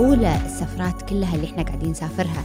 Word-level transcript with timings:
معقولة 0.00 0.46
السفرات 0.46 1.02
كلها 1.02 1.34
اللي 1.34 1.46
إحنا 1.46 1.62
قاعدين 1.62 1.90
نسافرها. 1.90 2.42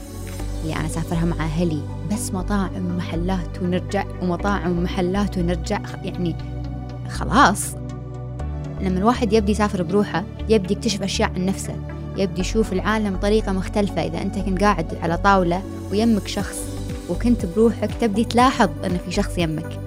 اللي 0.63 0.75
أنا 0.75 0.85
أسافرها 0.85 1.25
مع 1.25 1.45
أهلي 1.45 1.81
بس 2.11 2.33
مطاعم 2.33 2.85
ومحلات 2.85 3.61
ونرجع 3.61 4.05
ومطاعم 4.21 4.77
ومحلات 4.77 5.37
ونرجع 5.37 5.79
يعني 6.03 6.35
خلاص. 7.09 7.75
لما 8.81 8.97
الواحد 8.97 9.33
يبدي 9.33 9.51
يسافر 9.51 9.83
بروحه 9.83 10.23
يبدي 10.49 10.73
يكتشف 10.73 11.03
أشياء 11.03 11.31
عن 11.35 11.45
نفسه 11.45 11.75
يبدي 12.17 12.41
يشوف 12.41 12.73
العالم 12.73 13.15
بطريقة 13.15 13.51
مختلفة. 13.51 14.01
إذا 14.03 14.21
أنت 14.21 14.39
كنت 14.39 14.61
قاعد 14.61 14.97
على 15.01 15.17
طاولة 15.17 15.61
ويمك 15.91 16.27
شخص 16.27 16.59
وكنت 17.09 17.45
بروحك 17.45 17.89
تبدي 18.01 18.23
تلاحظ 18.23 18.69
أن 18.85 18.97
في 19.05 19.11
شخص 19.11 19.37
يمك. 19.37 19.79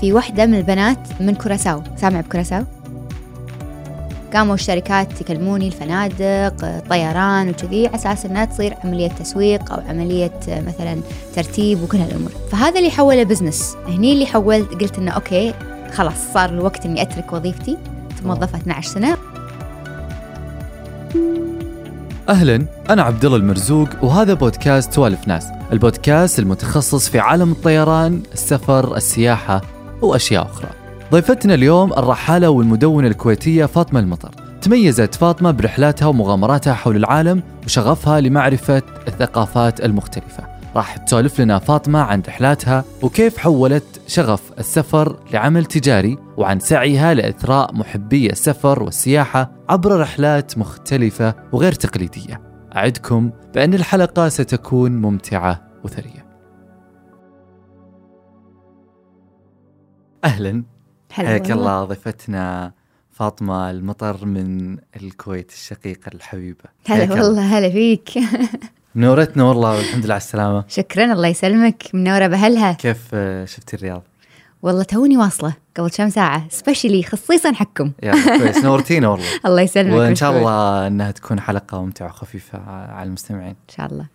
في 0.00 0.12
وحدة 0.12 0.46
من 0.46 0.54
البنات 0.54 0.98
من 1.20 1.34
كوراساو 1.34 1.82
سامع 1.96 2.20
بكوراساو 2.20 2.64
قاموا 4.34 4.54
الشركات 4.54 5.20
يكلموني 5.20 5.66
الفنادق 5.66 6.64
الطيران 6.64 7.48
وكذي 7.48 7.86
على 7.86 7.96
أساس 7.96 8.26
إنها 8.26 8.44
تصير 8.44 8.74
عملية 8.84 9.08
تسويق 9.08 9.72
أو 9.72 9.80
عملية 9.88 10.40
مثلا 10.48 11.00
ترتيب 11.34 11.82
وكل 11.82 11.98
هالأمور. 11.98 12.30
فهذا 12.52 12.78
اللي 12.78 12.90
حوله 12.90 13.22
business 13.22 13.76
هني 13.88 14.12
اللي 14.12 14.26
حولت 14.26 14.70
قلت 14.82 14.98
إنه 14.98 15.10
okay 15.10 15.54
خلاص 15.92 16.32
صار 16.34 16.50
الوقت 16.50 16.86
إني 16.86 17.02
أترك 17.02 17.32
وظيفتي 17.32 17.76
موظفه 18.24 18.58
12 18.58 18.88
سنه 18.90 19.16
أهلا 22.28 22.66
أنا 22.90 23.02
عبد 23.02 23.24
الله 23.24 23.36
المرزوق 23.36 23.88
وهذا 24.02 24.34
بودكاست 24.34 24.92
سوالف 24.92 25.28
ناس. 25.28 25.46
البودكاست 25.72 26.38
المتخصص 26.38 27.08
في 27.08 27.18
عالم 27.18 27.52
الطيران 27.52 28.22
السفر 28.32 28.96
السياحة 28.96 29.60
وأشياء 30.02 30.42
أخرى. 30.42 30.85
ضيفتنا 31.12 31.54
اليوم 31.54 31.92
الرحالة 31.92 32.50
والمدونة 32.50 33.08
الكويتية 33.08 33.66
فاطمة 33.66 34.00
المطر. 34.00 34.30
تميزت 34.60 35.14
فاطمة 35.14 35.50
برحلاتها 35.50 36.06
ومغامراتها 36.06 36.74
حول 36.74 36.96
العالم 36.96 37.42
وشغفها 37.64 38.20
لمعرفة 38.20 38.82
الثقافات 39.08 39.84
المختلفة. 39.84 40.46
راح 40.76 40.96
تسولف 40.96 41.40
لنا 41.40 41.58
فاطمة 41.58 41.98
عن 41.98 42.22
رحلاتها 42.28 42.84
وكيف 43.02 43.38
حولت 43.38 44.00
شغف 44.06 44.52
السفر 44.58 45.18
لعمل 45.32 45.64
تجاري 45.64 46.18
وعن 46.36 46.60
سعيها 46.60 47.14
لإثراء 47.14 47.74
محبي 47.74 48.30
السفر 48.30 48.82
والسياحة 48.82 49.50
عبر 49.68 50.00
رحلات 50.00 50.58
مختلفة 50.58 51.34
وغير 51.52 51.72
تقليدية. 51.72 52.40
أعدكم 52.76 53.30
بأن 53.54 53.74
الحلقة 53.74 54.28
ستكون 54.28 54.92
ممتعة 54.92 55.62
وثرية. 55.84 56.26
أهلا. 60.24 60.75
حياك 61.10 61.50
الله 61.50 61.84
ضيفتنا 61.84 62.72
فاطمة 63.12 63.70
المطر 63.70 64.24
من 64.24 64.76
الكويت 64.96 65.50
الشقيقة 65.50 66.10
الحبيبة. 66.14 66.64
هلا 66.86 67.14
والله 67.14 67.58
هلا 67.58 67.70
فيك. 67.70 68.10
نورتنا 68.96 69.44
والله 69.44 69.76
والحمد 69.76 70.04
لله 70.04 70.14
على 70.14 70.20
السلامة. 70.20 70.64
شكرا 70.68 71.12
الله 71.12 71.28
يسلمك. 71.28 71.82
منورة 71.94 72.26
بأهلها. 72.26 72.72
كيف 72.72 73.14
شفتي 73.44 73.76
الرياض؟ 73.76 74.02
والله 74.62 74.82
توني 74.82 75.16
واصلة 75.16 75.54
قبل 75.76 75.90
كم 75.90 76.08
ساعة 76.08 76.48
سبيشلي 76.50 77.02
خصيصا 77.02 77.52
حقكم. 77.52 77.92
يا 78.02 78.38
كويس 78.38 78.58
نورتينا 78.58 79.08
والله. 79.08 79.26
الله 79.46 79.62
يسلمك 79.62 79.94
وإن 79.94 80.14
شاء 80.14 80.38
الله 80.38 80.86
أنها 80.86 81.10
تكون 81.10 81.40
حلقة 81.40 81.82
ممتعة 81.82 82.06
وخفيفة 82.06 82.58
على 82.68 83.08
المستمعين. 83.08 83.48
إن 83.48 83.74
شاء 83.76 83.86
الله. 83.86 84.06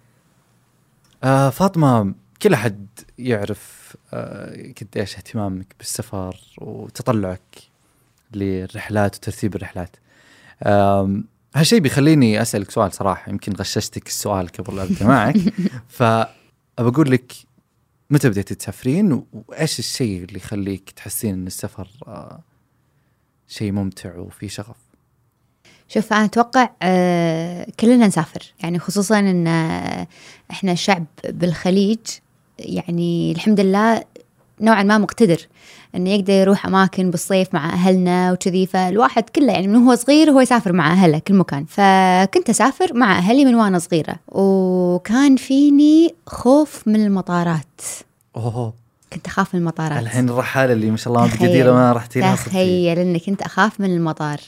آه 1.24 1.50
فاطمة 1.50 2.14
كل 2.42 2.54
أحد 2.54 2.88
يعرف 3.20 3.81
آه 4.14 4.74
قديش 4.82 5.16
اهتمامك 5.16 5.76
بالسفر 5.80 6.38
وتطلعك 6.58 7.42
للرحلات 8.34 9.16
وترتيب 9.16 9.56
الرحلات. 9.56 9.96
هالشيء 11.56 11.80
بيخليني 11.80 12.42
أسألك 12.42 12.72
سؤال 12.72 12.94
صراحة 12.94 13.30
يمكن 13.32 13.54
غششتك 13.54 14.08
السؤال 14.08 14.48
قبل 14.48 14.80
أبدأ 14.80 15.06
معك. 15.08 15.36
فبقول 15.98 17.12
لك 17.12 17.34
متى 18.10 18.30
بديتي 18.30 18.56
تسافرين 18.56 19.24
وإيش 19.34 19.80
الشيء 19.80 20.24
اللي 20.24 20.38
يخليك 20.38 20.92
تحسين 20.92 21.34
إن 21.34 21.48
السفر 21.48 21.88
آه 22.08 22.40
شيء 23.48 23.72
ممتع 23.72 24.16
وفي 24.16 24.50
شغف؟ 24.50 24.76
شوف 25.88 26.14
أنا 26.14 26.26
أتوقع 26.26 26.70
آه 26.82 27.68
كلنا 27.80 28.08
نسافر. 28.08 28.54
يعني 28.64 28.80
خصوصا 28.80 29.20
إن 29.20 29.48
إحنا 30.52 30.76
شعب 30.76 31.06
بالخليج 31.26 32.00
يعني 32.66 33.32
الحمد 33.32 33.60
لله 33.60 34.04
نوعا 34.62 34.84
ما 34.84 34.98
مقتدر 34.98 35.48
إنه 35.96 36.10
يقدر 36.10 36.34
يروح 36.34 36.66
أماكن 36.66 37.12
بالصيف 37.12 37.54
مع 37.54 37.70
أهلنا 37.70 38.32
وكذي. 38.32 38.66
فالواحد 38.66 39.30
كله 39.30 39.52
يعني 39.54 39.68
من 39.68 39.76
هو 39.76 39.96
صغير 39.96 40.32
هو 40.32 40.42
يسافر 40.42 40.74
مع 40.74 40.92
أهله 40.92 41.20
كل 41.20 41.34
مكان. 41.34 41.66
فكنت 41.66 42.50
أسافر 42.50 42.94
مع 42.94 43.18
أهلي 43.18 43.46
من 43.46 43.56
وأنا 43.56 43.80
صغيرة. 43.80 44.16
وكان 44.28 45.36
فيني 45.36 46.16
خوف 46.28 46.88
من 46.88 46.96
المطارات. 46.96 47.82
أوه. 48.36 48.81
كنت 49.14 49.28
أخاف 49.28 49.56
من 49.56 49.62
المطارات. 49.62 50.00
الحين 50.04 50.30
الرحاله 50.30 50.74
اللي 50.74 50.92
ما 50.92 50.98
شاء 50.98 51.14
الله 51.14 51.28
بقديره 51.28 51.72
ما 51.72 51.92
رحتي 51.94 52.20
لها 52.20 52.36
تخيل 52.36 53.00
اني 53.00 53.20
كنت 53.20 53.42
أخاف 53.42 53.80
من 53.80 53.96
المطار. 53.96 54.40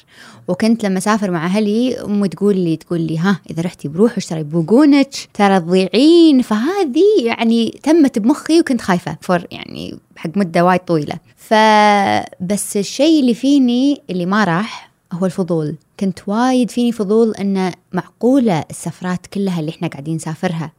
وكنت 0.48 0.86
لما 0.86 0.98
أسافر 0.98 1.32
مع 1.32 1.46
أهلي 1.46 2.02
امي 2.02 2.28
تقول 2.28 2.58
لي 2.58 2.76
تقول 2.76 3.02
لي 3.02 3.18
ها 3.18 3.40
إذا 3.50 3.62
رحتي 3.62 3.88
بروح 3.88 4.18
اشتري 4.18 4.44
بوقونك 4.44 5.10
ترى 5.34 5.60
تضيعين. 5.60 6.42
فهذه 6.42 7.26
يعني 7.26 7.80
تمت 7.84 8.20
بمخي 8.20 8.60
وكنت 8.60 8.82
خايفة 8.82 9.18
فور 9.22 9.42
يعني 9.52 10.00
حق 10.16 10.30
مدة 10.36 10.66
وايد 10.66 10.80
طويلة. 10.80 11.16
فبس 11.38 12.78
الشيء 12.78 13.20
اللي 13.20 13.34
فيني 13.34 14.02
اللي 14.10 14.26
ما 14.26 14.44
راح 14.44 14.92
هو 15.14 15.26
الفضول. 15.26 15.76
كنت 16.00 16.20
وايد 16.28 16.72
فيني 16.72 16.92
فضول 16.92 17.32
إن 17.32 17.72
معقولة 17.94 18.64
السفرات 18.70 19.28
كلها 19.28 19.60
اللي 19.60 19.72
إحنا 19.72 19.88
قاعدين 19.88 20.16
نسافرها 20.16 20.72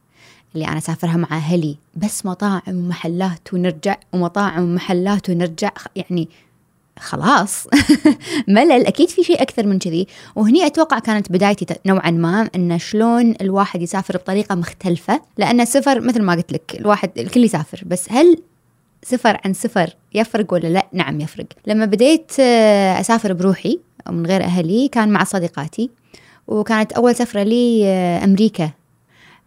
اللي 0.55 0.67
أنا 0.67 0.77
أسافرها 0.77 1.17
مع 1.17 1.27
أهلي. 1.31 1.77
بس 1.95 2.25
مطاعم 2.25 2.61
ومحلات 2.67 3.53
ونرجع 3.53 3.95
ومطاعم 4.13 4.63
ومحلات 4.63 5.29
ونرجع 5.29 5.71
يعني 5.95 6.29
خلاص. 6.99 7.67
ملل. 8.47 8.87
أكيد 8.87 9.09
في 9.09 9.23
شيء 9.23 9.41
أكثر 9.41 9.67
من 9.67 9.79
كذي. 9.79 10.07
وهني 10.35 10.65
أتوقع 10.65 10.99
كانت 10.99 11.31
بدايتي 11.31 11.65
نوعا 11.85 12.11
ما 12.11 12.49
إن 12.55 12.79
شلون 12.79 13.35
الواحد 13.41 13.81
يسافر 13.81 14.17
بطريقة 14.17 14.55
مختلفة. 14.55 15.21
لأن 15.37 15.61
السفر 15.61 16.01
مثل 16.01 16.21
ما 16.21 16.33
قلت 16.33 16.51
لك 16.51 16.75
الواحد 16.79 17.09
الكل 17.17 17.43
يسافر. 17.43 17.83
بس 17.85 18.11
هل 18.11 18.37
سفر 19.03 19.39
عن 19.45 19.53
سفر 19.53 19.95
يفرق 20.13 20.53
ولا 20.53 20.67
لا؟ 20.67 20.87
نعم 20.93 21.21
يفرق. 21.21 21.45
لما 21.67 21.85
بديت 21.85 22.31
آه، 22.39 22.99
أسافر 22.99 23.33
بروحي 23.33 23.79
من 24.09 24.25
غير 24.25 24.43
أهلي 24.43 24.87
كان 24.87 25.09
مع 25.09 25.23
صديقاتي. 25.23 25.89
وكانت 26.47 26.91
أول 26.91 27.15
سفرة 27.15 27.43
لي 27.43 27.81
آه، 27.85 28.23
أمريكا. 28.23 28.71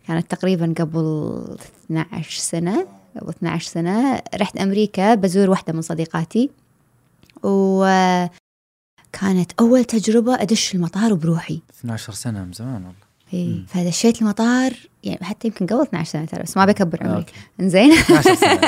كانت 0.08 0.30
تقريبا 0.30 0.74
قبل 0.78 1.44
12 1.84 2.38
سنة 2.40 2.86
قبل 3.20 3.30
12 3.30 3.68
سنة 3.70 4.22
رحت 4.34 4.56
أمريكا 4.56 5.14
بزور 5.14 5.50
واحدة 5.50 5.72
من 5.72 5.82
صديقاتي. 5.82 6.50
وكانت 7.42 8.32
أول 9.60 9.84
تجربة 9.84 10.42
أدش 10.42 10.74
المطار 10.74 11.14
بروحي. 11.14 11.60
12 11.80 12.12
سنة 12.12 12.44
من 12.44 12.52
زمان 12.52 12.74
والله. 12.74 13.08
اي 13.34 13.62
فدشيت 13.68 14.22
المطار 14.22 14.72
يعني 15.04 15.24
حتى 15.24 15.48
يمكن 15.48 15.66
قبل 15.66 15.82
12 15.82 16.10
سنة 16.10 16.24
ترى 16.24 16.42
بس 16.42 16.56
ما 16.56 16.64
بكبر 16.64 16.98
عمري. 17.02 17.24
إنزين. 17.60 17.92
12 17.92 18.34
سنة. 18.44 18.60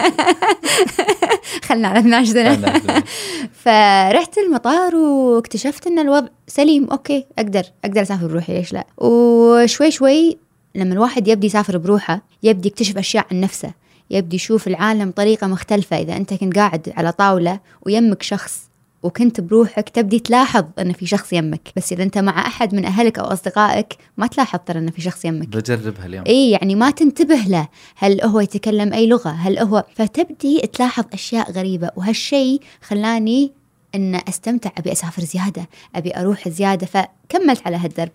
خلنا 1.65 1.89
على 1.89 1.99
12 1.99 2.33
سنة. 2.33 3.03
فرحت 3.65 4.39
المطار 4.39 4.97
واكتشفت 4.97 5.87
إن 5.87 5.99
الوضع 5.99 6.29
سليم. 6.47 6.91
أوكي 6.91 7.27
أقدر 7.39 7.63
أقدر 7.85 8.03
أسافر 8.03 8.27
بروحي 8.27 8.53
ليش 8.55 8.73
لا؟ 8.73 8.85
وشوي 8.99 9.91
شوي 9.91 10.39
لما 10.75 10.93
الواحد 10.93 11.29
يبدي 11.29 11.47
يسافر 11.47 11.79
بروحه 11.79 12.23
يبدي 12.43 12.69
يكتشف 12.69 12.99
أشياء 12.99 13.27
عن 13.31 13.41
نفسه 13.41 13.73
يبدي 14.11 14.37
يشوف 14.37 14.67
العالم 14.67 15.11
بطريقة 15.11 15.47
مختلفة. 15.47 15.99
إذا 15.99 16.17
أنت 16.17 16.35
كنت 16.35 16.57
قاعد 16.57 16.93
على 16.97 17.13
طاولة 17.13 17.61
ويمك 17.87 18.23
شخص 18.23 18.71
وكنت 19.03 19.41
بروحك 19.41 19.89
تبدي 19.89 20.19
تلاحظ 20.19 20.65
أن 20.79 20.93
في 20.93 21.07
شخص 21.07 21.33
يمك. 21.33 21.73
بس 21.77 21.93
إذا 21.93 22.03
أنت 22.03 22.19
مع 22.19 22.47
أحد 22.47 22.75
من 22.75 22.85
أهلك 22.85 23.19
أو 23.19 23.25
أصدقائك 23.25 23.97
ما 24.17 24.27
تلاحظ 24.27 24.59
ترى 24.67 24.79
أن 24.79 24.91
في 24.91 25.01
شخص 25.01 25.25
يمك. 25.25 25.49
بجربها 25.49 26.07
اليوم. 26.07 26.25
إي 26.27 26.51
يعني 26.51 26.75
ما 26.75 26.91
تنتبه 26.91 27.41
له. 27.47 27.69
هل 27.97 28.21
هو 28.21 28.41
يتكلم 28.41 28.93
أي 28.93 29.07
لغة؟ 29.07 29.31
هل 29.31 29.59
هو 29.59 29.85
فتبدي 29.95 30.61
تلاحظ 30.61 31.05
أشياء 31.13 31.53
غريبة. 31.53 31.91
وهالشيء 31.97 32.61
خلاني 32.83 33.53
إن 33.95 34.15
أستمتع 34.29 34.71
أبي 34.79 34.93
أسافر 34.93 35.23
زيادة 35.23 35.69
أبي 35.95 36.17
أروح 36.17 36.49
زيادة. 36.49 36.87
فكملت 36.87 37.67
على 37.67 37.77
هالدرب. 37.77 38.13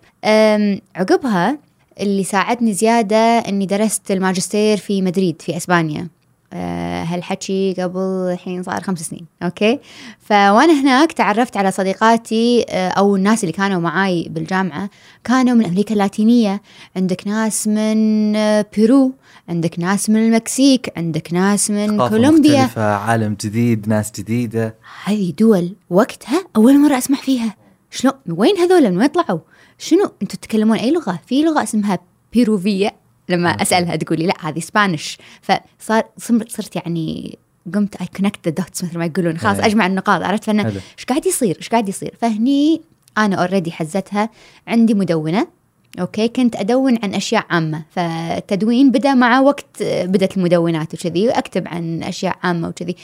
عقبها 0.96 1.58
اللي 2.00 2.24
ساعدني 2.24 2.72
زيادة 2.72 3.38
أني 3.38 3.66
درست 3.66 4.10
الماجستير 4.10 4.76
في 4.76 5.02
مدريد 5.02 5.42
في 5.42 5.56
أسبانيا. 5.56 6.08
أه 6.52 7.02
هالحكي 7.04 7.74
قبل 7.78 8.00
الحين 8.32 8.62
صار 8.62 8.80
خمس 8.80 9.00
سنين 9.00 9.26
أوكي؟ 9.42 9.78
فوأنا 10.20 10.80
هناك 10.80 11.12
تعرفت 11.12 11.56
على 11.56 11.70
صديقاتي 11.70 12.64
أه 12.68 12.88
أو 12.88 13.16
الناس 13.16 13.44
اللي 13.44 13.52
كانوا 13.52 13.80
معاي 13.80 14.26
بالجامعة. 14.30 14.90
كانوا 15.24 15.54
من 15.54 15.64
أمريكا 15.64 15.92
اللاتينية. 15.92 16.62
عندك 16.96 17.26
ناس 17.26 17.68
من 17.68 18.36
أه 18.36 18.66
بيرو 18.76 19.12
عندك 19.48 19.78
ناس 19.78 20.10
من 20.10 20.26
المكسيك 20.26 20.92
عندك 20.96 21.32
ناس 21.32 21.70
من 21.70 22.08
كولومبيا. 22.08 22.62
مختلفة 22.62 22.94
عالم 22.94 23.36
جديد 23.44 23.88
ناس 23.88 24.12
جديدة. 24.18 24.74
هذه 25.04 25.32
دول 25.38 25.74
وقتها 25.90 26.44
أول 26.56 26.78
مرة 26.78 26.98
أسمع 26.98 27.18
فيها. 27.18 27.54
شلون؟ 27.90 28.14
وين 28.28 28.56
هذول؟ 28.56 28.90
من 28.90 28.98
وين 28.98 29.06
طلعوا؟ 29.06 29.38
شنو 29.78 30.12
أنتم 30.22 30.38
تتكلمون 30.38 30.78
أي 30.78 30.90
لغة؟ 30.90 31.20
في 31.26 31.42
لغة 31.42 31.62
اسمها 31.62 31.98
بيروفية. 32.32 32.94
لما 33.28 33.50
أسألها 33.50 33.96
تقول 33.96 34.18
لي 34.18 34.26
لا 34.26 34.34
هذه 34.40 34.60
Spanish 34.60 35.18
فصار 35.78 36.02
صرت 36.48 36.76
يعني 36.76 37.38
قمت 37.74 37.96
I 37.96 38.06
connect 38.16 38.48
the 38.48 38.54
dots 38.54 38.84
مثل 38.84 38.98
ما 38.98 39.04
يقولون. 39.04 39.38
خلاص 39.38 39.58
أيه. 39.58 39.66
أجمع 39.66 39.86
النقاط 39.86 40.22
عرفت؟ 40.22 40.44
فأنا. 40.44 40.68
إيش 40.68 41.04
قاعد 41.08 41.26
يصير؟ 41.26 41.56
إيش 41.56 41.68
قاعد 41.68 41.88
يصير؟ 41.88 42.14
فهني 42.20 42.80
أنا 43.18 43.36
already 43.36 43.72
حزتها 43.72 44.30
عندي 44.66 44.94
مدونة 44.94 45.48
okay؟ 46.00 46.28
كنت 46.28 46.56
أدون 46.56 46.98
عن 47.02 47.14
أشياء 47.14 47.46
عامة. 47.50 47.82
فالتدوين 47.90 48.90
بدأ 48.90 49.14
مع 49.14 49.40
وقت 49.40 49.82
بدأت 49.82 50.36
المدونات 50.36 50.94
وكذي 50.94 51.28
وأكتب 51.28 51.68
عن 51.68 52.02
أشياء 52.02 52.38
عامة 52.42 52.68
وكذي. 52.68 52.96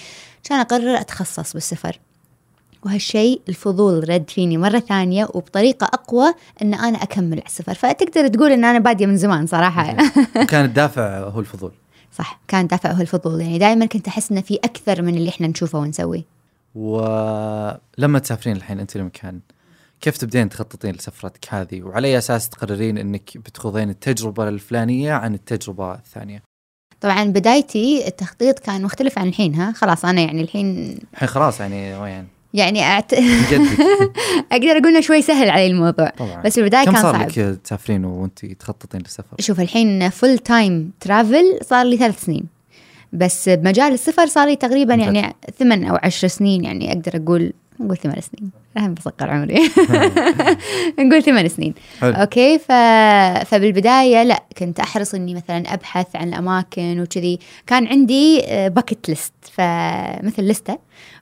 كان 0.45 0.61
أقرر 0.61 1.01
أتخصص 1.01 1.53
بالسفر. 1.53 1.99
وهالشيء 2.83 3.41
الفضول 3.49 4.09
رد 4.09 4.31
فيني 4.31 4.59
مرة 4.59 4.79
ثانية 4.79 5.25
وبطريقة 5.25 5.85
أقوى 5.85 6.35
أن 6.63 6.75
أنا 6.75 7.03
أكمل 7.03 7.33
على 7.33 7.47
السفر. 7.47 7.75
فتقدر 7.75 8.29
تقول 8.29 8.53
أن 8.53 8.65
أنا 8.65 8.79
بادية 8.79 9.07
من 9.07 9.17
زمان 9.17 9.47
صراحة. 9.47 9.97
كان 10.51 10.65
الدافع 10.65 11.19
هو 11.19 11.41
الفضول. 11.41 11.73
صح 12.19 12.41
كان 12.49 12.67
دافع 12.67 12.93
هو 12.93 13.01
الفضول. 13.01 13.41
يعني 13.41 13.59
دائما 13.59 13.87
كنت 13.87 14.09
أحس 14.09 14.33
أنه 14.33 14.41
في 14.41 14.55
أكثر 14.65 15.03
من 15.03 15.15
اللي 15.15 15.29
إحنا 15.29 15.47
نشوفه 15.47 15.79
ونسويه. 15.79 16.23
ولما 16.75 18.19
تسافرين 18.19 18.57
الحين 18.57 18.81
أنت 18.81 18.97
لمكان 18.97 19.41
كيف 20.01 20.17
تبدين 20.17 20.49
تخططين 20.49 20.95
لسفرتك 20.95 21.55
هذه؟ 21.55 21.83
وعلى 21.83 22.09
أي 22.09 22.19
أساس 22.19 22.49
تقررين 22.49 22.99
إنك 22.99 23.39
بتخوضين 23.39 23.91
التجربة 23.91 24.49
الفلانية 24.49 25.13
عن 25.13 25.35
التجربة 25.35 25.95
الثانية؟ 25.95 26.43
طبعا 27.01 27.25
بدايتي 27.25 28.09
التخطيط 28.09 28.59
كان 28.59 28.83
مختلف 28.83 29.19
عن 29.19 29.29
الحين 29.29 29.55
ها؟ 29.55 29.73
خلاص 29.73 30.05
أنا 30.05 30.21
يعني 30.21 30.43
الحين 30.43 30.99
الحين 31.15 31.29
خلاص 31.29 31.61
يعني 31.61 31.95
وين؟ 31.97 32.27
يعني 32.55 32.83
أعت... 32.83 33.15
جدك 33.15 33.81
أقدر 34.53 34.71
أقول 34.71 34.87
إنه 34.87 35.01
شوي 35.01 35.23
سهل 35.23 35.51
علي 35.51 35.67
الموضوع 35.67 36.09
طبعا. 36.09 36.43
بس 36.43 36.59
البداية 36.59 36.85
كم 36.85 36.93
كان 36.93 37.03
صار 37.03 37.13
صعب. 37.13 37.29
لك 37.29 37.61
تسافرين 37.65 38.05
وأنت 38.05 38.47
تخططين 38.47 39.01
للسفر؟ 39.01 39.37
شوف 39.41 39.61
الحين 39.61 40.11
full 40.11 40.39
time 40.39 40.93
travel 41.01 41.59
صار 41.63 41.87
لي 41.87 41.97
ثلاث 41.97 42.25
سنين 42.25 42.45
بس 43.13 43.49
بمجال 43.49 43.93
السفر 43.93 44.27
صار 44.27 44.49
لي 44.49 44.57
تقريبا 44.57 44.97
ممتاز. 44.97 45.15
يعني 45.15 45.35
ثمان 45.59 45.85
أو 45.85 45.99
عشر 46.03 46.29
سنين 46.29 46.65
يعني 46.65 46.93
أقدر 46.93 47.17
أقول 47.17 47.53
نقول 47.81 47.97
ثمان 47.97 48.21
سنين. 48.21 48.51
الحين 48.77 48.95
بصغر 48.95 49.31
عمري. 49.31 49.59
نقول 50.99 51.23
ثمان 51.23 51.49
سنين. 51.49 51.75
حلو. 52.01 52.13
okay 52.13 52.59
ف... 52.59 52.73
فبالبداية 53.49 54.23
لا 54.23 54.43
كنت 54.59 54.81
أحرص 54.81 55.15
إني 55.15 55.35
مثلا 55.35 55.75
أبحث 55.75 56.17
عن 56.17 56.29
الأماكن 56.29 57.01
وكذي. 57.01 57.39
كان 57.67 57.87
عندي 57.87 58.43
bucket 58.69 59.09
list 59.09 59.33
فمثل 59.53 60.43
لستة. 60.43 60.79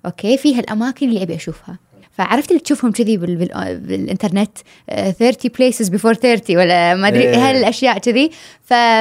okay 0.06 0.36
فيها 0.38 0.60
الأماكن 0.60 1.08
اللي 1.08 1.22
أبي 1.22 1.34
أشوفها 1.34 1.78
فعرفت 2.12 2.48
اللي 2.50 2.60
تشوفهم 2.60 2.92
كذي 2.92 3.16
بال... 3.16 3.36
بال... 3.36 3.78
بالإنترنت 3.80 4.58
آه، 4.90 5.10
30 5.10 5.50
places 5.50 5.86
before 5.90 6.12
30 6.12 6.56
ولا 6.56 6.94
ما 6.94 7.08
أدري 7.08 7.22
إيه. 7.22 7.50
هالأشياء 7.50 7.98
كذي. 7.98 8.30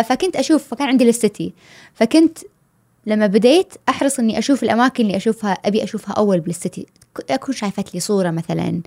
فكنت 0.04 0.36
أشوف 0.36 0.68
فكان 0.68 0.88
عندي 0.88 1.06
لستي 1.10 1.54
فكنت 1.94 2.38
لما 3.06 3.28
بديت 3.28 3.74
أحرص 3.90 4.20
إني 4.20 4.40
أشوف 4.40 4.64
الأماكن 4.64 5.06
اللي 5.06 5.18
أشوفها 5.18 5.52
أبي 5.52 5.84
أشوفها 5.84 6.14
أول 6.14 6.40
بلستي 6.40 6.86
ك- 7.18 7.32
أكون 7.32 7.56
شايفت 7.56 7.94
لي 7.94 8.00
صورة 8.00 8.30
مثلا 8.32 8.82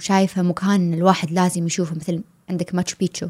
شايفة 0.00 0.42
مكان 0.42 0.94
الواحد 0.94 1.30
لازم 1.30 1.66
يشوفه 1.66 1.96
مثل 1.96 2.20
عندك 2.50 2.74
ماتشو 2.74 2.96
بيتشو 3.00 3.28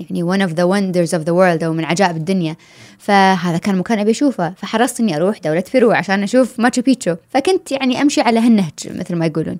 يعني 0.00 0.22
one 0.24 0.48
of 0.50 0.52
the 0.52 0.62
wonders 0.62 1.18
of 1.18 1.22
the 1.22 1.32
world 1.32 1.62
أو 1.64 1.72
من 1.72 1.84
عجائب 1.84 2.16
الدنيا. 2.16 2.56
فهذا 2.98 3.58
كان 3.58 3.78
مكان 3.78 3.98
أبي 3.98 4.10
أشوفه. 4.10 4.50
فحرصت 4.50 5.00
إني 5.00 5.16
أروح 5.16 5.38
دولة 5.38 5.64
بيرو 5.72 5.92
عشان 5.92 6.22
أشوف 6.22 6.60
ماتشو 6.60 6.82
بيتشو. 6.82 7.16
فكنت 7.30 7.72
يعني 7.72 8.02
أمشي 8.02 8.20
على 8.20 8.40
هالنهج 8.40 8.72
مثل 8.86 9.14
ما 9.16 9.26
يقولون. 9.26 9.58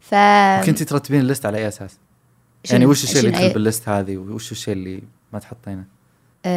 ف 0.00 0.14
كنت 0.66 0.82
ترتبين 0.82 1.20
ال 1.20 1.25
list 1.25 1.46
على 1.46 1.58
أي 1.58 1.68
أساس؟ 1.68 1.96
يعني 2.70 2.86
وش 2.86 3.04
الشيء 3.04 3.18
اللي 3.18 3.28
يدخل 3.28 3.50
أي- 3.50 3.54
بال 3.54 3.65
list 3.65 3.88
هذه؟ 3.88 4.16
وش 4.16 4.52
الشيء 4.52 4.74
اللي 4.74 5.02
ما 5.32 5.38
تحطينه؟ 5.38 5.84
أم، 6.46 6.52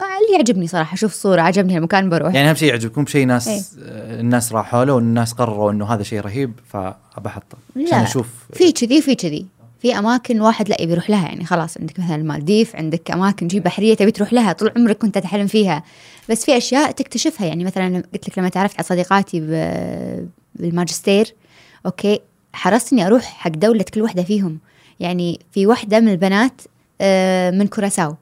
اللي 0.00 0.34
يعجبني 0.34 0.66
صراحة 0.66 0.94
أشوف 0.94 1.12
صورة 1.12 1.40
عجبني 1.40 1.76
المكان 1.78 2.08
بروح. 2.08 2.34
يعني 2.34 2.50
أهم 2.50 2.54
شيء 2.54 2.68
يعجبكم 2.68 3.06
شيء 3.06 3.26
ناس 3.26 3.48
إيه. 3.48 3.60
آه، 3.84 4.20
الناس 4.20 4.52
راحوا 4.52 4.84
له 4.84 4.92
والناس 4.92 5.32
قرروا 5.32 5.70
إنه 5.72 5.84
هذا 5.94 6.02
شيء 6.02 6.20
رهيب 6.20 6.52
فأبى 6.68 7.26
أحطه. 7.26 7.58
عشان 7.76 7.84
لا 7.98 8.02
أشوف 8.02 8.26
في 8.52 8.72
كذي 8.72 9.02
في 9.02 9.14
كذي. 9.14 9.46
في 9.84 9.98
أماكن 9.98 10.40
واحد 10.40 10.68
لا 10.68 10.76
يبي 10.80 10.92
يروح 10.92 11.10
لها 11.10 11.28
يعني 11.28 11.44
خلاص 11.44 11.78
عندك 11.78 12.00
مثلا 12.00 12.16
المالديف 12.16 12.76
عندك 12.76 13.10
أماكن 13.10 13.46
جي 13.46 13.60
بحرية 13.60 13.94
تبي 13.94 14.10
تروح 14.10 14.32
لها 14.32 14.52
طول 14.52 14.72
عمرك 14.76 14.98
كنت 14.98 15.18
تحلم 15.18 15.46
فيها 15.46 15.82
بس 16.30 16.44
في 16.44 16.56
أشياء 16.56 16.90
تكتشفها 16.90 17.46
يعني 17.46 17.64
مثلا 17.64 18.02
قلت 18.12 18.28
لك 18.28 18.38
لما 18.38 18.48
تعرفت 18.48 18.74
على 18.74 18.84
صديقاتي 18.84 19.40
بالماجستير 20.54 21.34
okay 21.86 22.20
حرصت 22.52 22.92
إني 22.92 23.06
أروح 23.06 23.24
حق 23.24 23.50
دولة 23.50 23.84
كل 23.94 24.02
واحدة 24.02 24.22
فيهم 24.22 24.58
يعني 25.00 25.40
في 25.52 25.66
واحدة 25.66 26.00
من 26.00 26.08
البنات 26.08 26.62
آه، 27.00 27.50
من 27.50 27.66
كوراساو 27.66 28.14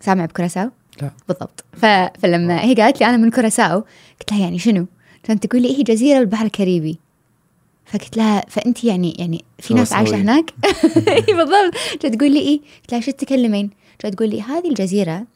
سامع 0.00 0.24
بكوراساو؟ 0.24 0.70
لا. 1.02 1.10
بالضبط. 1.28 1.64
فلما 2.22 2.64
هي 2.64 2.74
قالت 2.74 3.00
لي 3.00 3.06
أنا 3.06 3.16
من 3.16 3.30
كوراساو 3.30 3.84
قلت 4.20 4.32
لها 4.32 4.40
يعني 4.40 4.58
شنو؟ 4.58 4.86
كانت 5.22 5.46
تقول 5.46 5.62
لي 5.62 5.78
هي 5.78 5.82
جزيرة 5.82 6.18
بالبحر 6.18 6.44
الكاريبي 6.44 6.98
فقلت 7.92 8.16
لها 8.16 8.44
فأنت 8.48 8.84
يعني 8.84 9.16
يعني 9.18 9.44
في 9.58 9.74
ناس 9.74 9.92
عايشة؟ 9.92 10.16
هناك؟ 10.16 10.54
إي 11.08 11.34
بالضبط. 11.34 11.74
تقول 12.00 12.32
لي 12.32 12.40
إيه؟ 12.40 12.60
قلت 12.60 12.92
لها 12.92 13.00
شو 13.00 13.10
تتكلمين؟ 13.10 13.70
تقول 13.98 14.28
لي 14.28 14.42
هذه 14.42 14.68
الجزيرة 14.68 15.26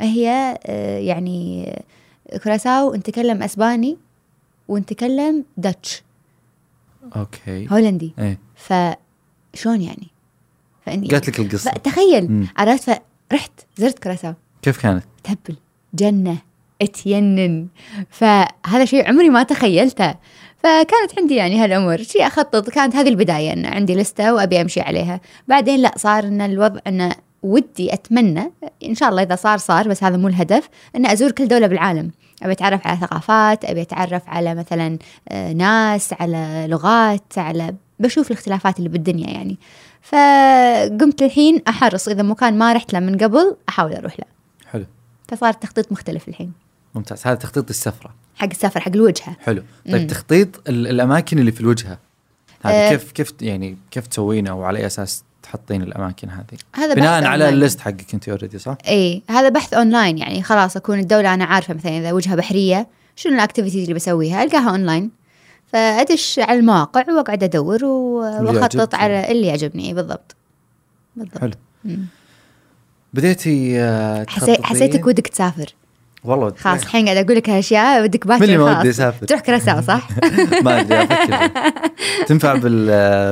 هي 0.00 0.58
آه، 0.66 0.98
يعني 0.98 1.68
آه، 2.32 2.38
كوراساو 2.38 2.94
نتكلم 2.94 3.42
أسباني 3.42 3.96
ونتكلم 4.68 5.44
Dutch. 5.56 6.02
okay. 7.16 7.68
هولندي. 7.70 8.12
إيه. 8.18 8.38
فشون 8.56 9.80
يعني؟ 9.80 10.08
فاني 10.86 11.08
قالت 11.08 11.28
لك 11.28 11.40
القصة. 11.40 11.70
فتخيل 11.70 12.32
مم. 12.32 12.48
عرفت 12.56 13.02
فرحت 13.30 13.52
زرت 13.76 13.98
كوراساو. 13.98 14.34
كيف 14.62 14.82
كانت؟ 14.82 15.04
تهبل. 15.24 15.56
جنة. 15.94 16.38
تينن. 16.82 17.66
فهذا 18.10 18.84
شيء 18.84 19.08
عمري 19.08 19.28
ما 19.28 19.42
تخيلته. 19.42 20.14
فكانت 20.62 21.18
عندي 21.18 21.34
يعني 21.34 21.64
هالامور 21.64 21.96
شيء 21.96 22.26
أخطط 22.26 22.70
كانت 22.70 22.96
هذه 22.96 23.08
البداية 23.08 23.52
إن 23.52 23.66
عندي 23.66 23.94
لستة 23.94 24.34
وأبي 24.34 24.60
أمشي 24.60 24.80
عليها. 24.80 25.20
بعدين 25.48 25.80
لا 25.80 25.92
صار 25.96 26.24
إن 26.24 26.40
الوضع 26.40 26.80
إن 26.86 27.12
ودي 27.42 27.94
أتمنى 27.94 28.52
إن 28.84 28.94
شاء 28.94 29.08
الله 29.08 29.22
إذا 29.22 29.36
صار 29.36 29.58
صار 29.58 29.88
بس 29.88 30.04
هذا 30.04 30.16
مو 30.16 30.28
الهدف 30.28 30.68
إن 30.96 31.06
أزور 31.06 31.30
كل 31.30 31.48
دولة 31.48 31.66
بالعالم. 31.66 32.10
أبي 32.42 32.52
أتعرف 32.52 32.86
على 32.86 32.98
ثقافات 33.00 33.64
أبي 33.64 33.82
أتعرف 33.82 34.22
على 34.28 34.54
مثلا 34.54 34.98
آه، 35.28 35.52
ناس 35.52 36.14
على 36.20 36.66
لغات 36.68 37.38
على 37.38 37.74
بشوف 37.98 38.30
الاختلافات 38.30 38.78
اللي 38.78 38.88
بالدنيا 38.88 39.30
يعني. 39.30 39.58
فقمت 40.02 41.22
الحين 41.22 41.62
أحرص 41.68 42.08
إذا 42.08 42.22
مكان 42.22 42.58
ما 42.58 42.72
رحت 42.72 42.92
له 42.92 43.00
من 43.00 43.16
قبل 43.18 43.56
أحاول 43.68 43.94
أروح 43.94 44.20
له. 44.20 44.26
حلو. 44.70 44.84
فصار 45.28 45.50
التخطيط 45.50 45.92
مختلف 45.92 46.28
الحين. 46.28 46.52
ممتاز. 46.94 47.26
هذا 47.26 47.34
تخطيط 47.34 47.70
السفرة. 47.70 48.14
حق 48.38 48.48
السفر 48.50 48.80
حق 48.80 48.92
الوجهة. 48.94 49.36
حلو. 49.40 49.62
مم. 49.86 49.92
طيب 49.92 50.06
تخطيط 50.06 50.68
ال- 50.68 50.86
الأماكن 50.86 51.38
اللي 51.38 51.52
في 51.52 51.60
الوجهة. 51.60 51.98
هذه 52.62 52.74
آه. 52.74 52.90
كيف 52.90 53.12
كيف 53.12 53.32
يعني 53.40 53.76
كيف 53.90 54.06
تسوينه 54.06 54.54
وعلى 54.54 54.78
أي 54.78 54.86
أساس 54.86 55.24
تحطين 55.42 55.82
الأماكن 55.82 56.28
هذه؟ 56.28 56.58
هذا 56.74 56.94
بناء 56.94 57.20
بحث 57.20 57.30
على. 57.30 57.48
ال 57.48 57.54
list 57.54 57.80
حقك 57.80 58.14
أنت 58.14 58.28
already 58.28 58.58
صح؟ 58.58 58.76
اي 58.88 59.22
هذا 59.30 59.48
بحث 59.48 59.74
اونلاين 59.74 60.18
يعني 60.18 60.42
خلاص 60.42 60.76
أكون 60.76 60.98
الدولة 60.98 61.34
أنا 61.34 61.44
عارفة 61.44 61.74
مثلا 61.74 61.98
إذا 61.98 62.12
وجهة 62.12 62.34
بحرية 62.34 62.86
شنو 63.16 63.34
ال 63.34 63.38
activities 63.38 63.82
اللي 63.82 63.94
بسويها؟ 63.94 64.42
ألقاها 64.44 64.70
اونلاين 64.70 65.10
فأدش 65.72 66.38
على 66.38 66.58
المواقع 66.58 67.04
وأقعد 67.12 67.42
أدور 67.44 67.84
وأخطط. 67.84 68.94
على 68.94 69.30
اللي 69.30 69.46
يعجبني. 69.46 69.94
بالضبط. 69.94 70.36
بالضبط. 71.16 71.38
حلو. 71.38 71.52
مم. 71.84 72.06
بديتي 73.14 73.80
آه، 73.80 74.24
تخططين- 74.24 74.64
حسيتك 74.64 75.06
ودك 75.06 75.26
تسافر. 75.28 75.74
والله 76.24 76.50
خلاص 76.50 76.82
الحين 76.82 77.04
قاعد 77.08 77.16
أقول 77.24 77.36
لك 77.36 77.50
اشياء 77.50 78.02
ودك 78.02 78.26
باكر 78.26 78.40
من 78.42 78.44
اللي 78.44 78.58
ما. 78.58 78.78
ودي 78.78 78.90
أسافر. 78.90 79.26
تروح 79.26 79.40
كراساو 79.40 79.80
صح؟ 79.80 80.08
ما 80.64 80.80
أدري 80.80 81.02
أفكر. 81.02 81.50
تنفع 82.28 82.54
بال 82.54 82.86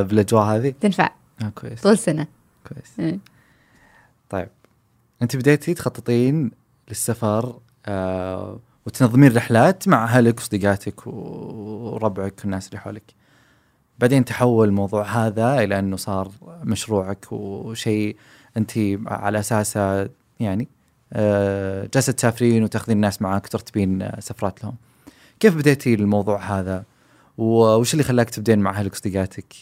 بالأجواء 0.04 0.44
هذه؟ 0.44 0.74
تنفع. 0.80 1.10
آه 1.42 1.48
كويس. 1.54 1.80
طول 1.80 1.98
سنة. 1.98 2.26
كويس. 2.68 2.92
مم. 2.98 3.20
طيب. 4.30 4.48
أنت 5.22 5.36
بديتي 5.36 5.74
تخططين 5.74 6.50
للسفر 6.88 7.58
آه 7.86 8.60
وتنظمين 8.86 9.36
رحلات 9.36 9.88
مع 9.88 10.04
أهلك 10.04 10.38
وصديقاتك 10.38 11.06
وربعك 11.06 12.40
والناس 12.40 12.68
اللي 12.68 12.80
حولك. 12.80 13.14
بعدين 13.98 14.24
تحول 14.24 14.68
الموضوع 14.68 15.04
هذا 15.04 15.58
إلى 15.58 15.78
إنه 15.78 15.96
صار 15.96 16.30
مشروعك 16.62 17.32
وشيء 17.32 18.16
أنت 18.56 18.72
على 19.06 19.38
أساسه 19.38 20.08
يعني 20.40 20.68
جالسه 21.94 22.12
تسافرين 22.12 22.64
وتأخذين 22.64 22.96
الناس 22.96 23.22
معك 23.22 23.44
وترتبين 23.44 24.02
آه، 24.02 24.20
سفرات 24.20 24.64
لهم. 24.64 24.74
كيف 25.40 25.54
بديتي 25.54 25.94
الموضوع 25.94 26.58
هذا؟ 26.58 26.84
وش 27.38 27.92
اللي 27.92 28.04
خلاك 28.04 28.30
تبدين 28.30 28.58
مع 28.58 28.70
أهلك 28.70 28.92
وصديقاتك 28.92 29.54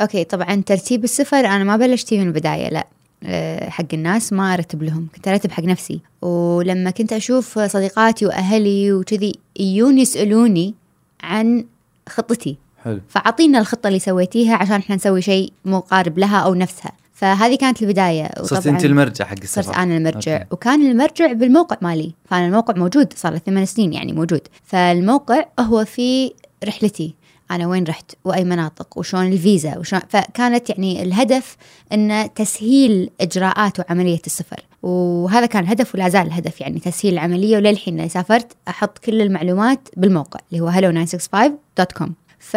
okay 0.00 0.24
طبعا 0.24 0.62
ترتيب 0.66 1.04
السفر 1.04 1.36
أنا 1.36 1.64
ما 1.64 1.76
بلشت 1.76 2.14
من 2.14 2.26
البداية 2.26 2.68
لا. 2.68 2.86
أه، 3.24 3.68
حق 3.68 3.84
الناس 3.92 4.32
ما 4.32 4.54
أرتب 4.54 4.82
لهم 4.82 5.08
كنت 5.14 5.28
أرتب 5.28 5.50
حق 5.52 5.62
نفسي. 5.62 6.00
ولما 6.22 6.90
كنت 6.90 7.12
أشوف 7.12 7.58
صديقاتي 7.58 8.26
وأهلي 8.26 8.92
وكذي 8.92 9.32
يجون 9.56 9.98
يسألوني 9.98 10.74
عن 11.22 11.64
خطتي. 12.08 12.56
حلو. 12.84 13.00
فأعطينا 13.08 13.58
الخطة 13.58 13.88
اللي 13.88 13.98
سويتيها 13.98 14.56
عشان 14.56 14.76
إحنا 14.76 14.96
نسوي 14.96 15.22
شيء 15.22 15.52
مقارب 15.64 16.18
لها 16.18 16.38
أو 16.38 16.54
نفسها. 16.54 16.92
فهذه 17.22 17.54
كانت 17.56 17.82
البداية. 17.82 18.30
صرت 18.42 18.66
أنت 18.66 18.84
المرجع 18.84 19.24
حق 19.24 19.36
السفر. 19.42 19.62
صرت 19.62 19.76
أنا 19.76 19.96
المرجع. 19.96 20.34
okay. 20.34 20.46
وكان 20.50 20.90
المرجع 20.90 21.32
بالموقع 21.32 21.76
مالي. 21.82 22.14
فأنا 22.24 22.46
الموقع 22.46 22.74
موجود 22.76 23.12
صار 23.16 23.32
له 23.32 23.38
ثمان 23.38 23.66
سنين 23.66 23.92
يعني 23.92 24.12
موجود. 24.12 24.40
فالموقع 24.64 25.44
هو 25.60 25.84
في 25.84 26.32
رحلتي. 26.64 27.14
أنا 27.50 27.66
وين 27.66 27.84
رحت؟ 27.84 28.12
وأي 28.24 28.44
مناطق؟ 28.44 28.98
وشلون 28.98 29.32
الفيزا؟ 29.32 29.78
وشلون 29.78 30.02
فكانت 30.08 30.70
يعني 30.70 31.02
الهدف 31.02 31.56
إن 31.92 32.28
تسهيل 32.34 33.10
إجراءات 33.20 33.80
وعملية 33.80 34.22
السفر. 34.26 34.60
وهذا 34.82 35.46
كان 35.46 35.64
الهدف 35.64 35.94
ولا 35.94 36.08
زال 36.08 36.26
الهدف 36.26 36.60
يعني 36.60 36.80
تسهيل 36.80 37.14
العملية. 37.14 37.56
وللحين 37.56 38.08
سافرت 38.08 38.52
أحط 38.68 38.98
كل 38.98 39.22
المعلومات 39.22 39.88
بالموقع 39.96 40.40
اللي 40.52 40.60
هو 40.60 40.72
hello965.com 40.72 42.08
ف... 42.42 42.56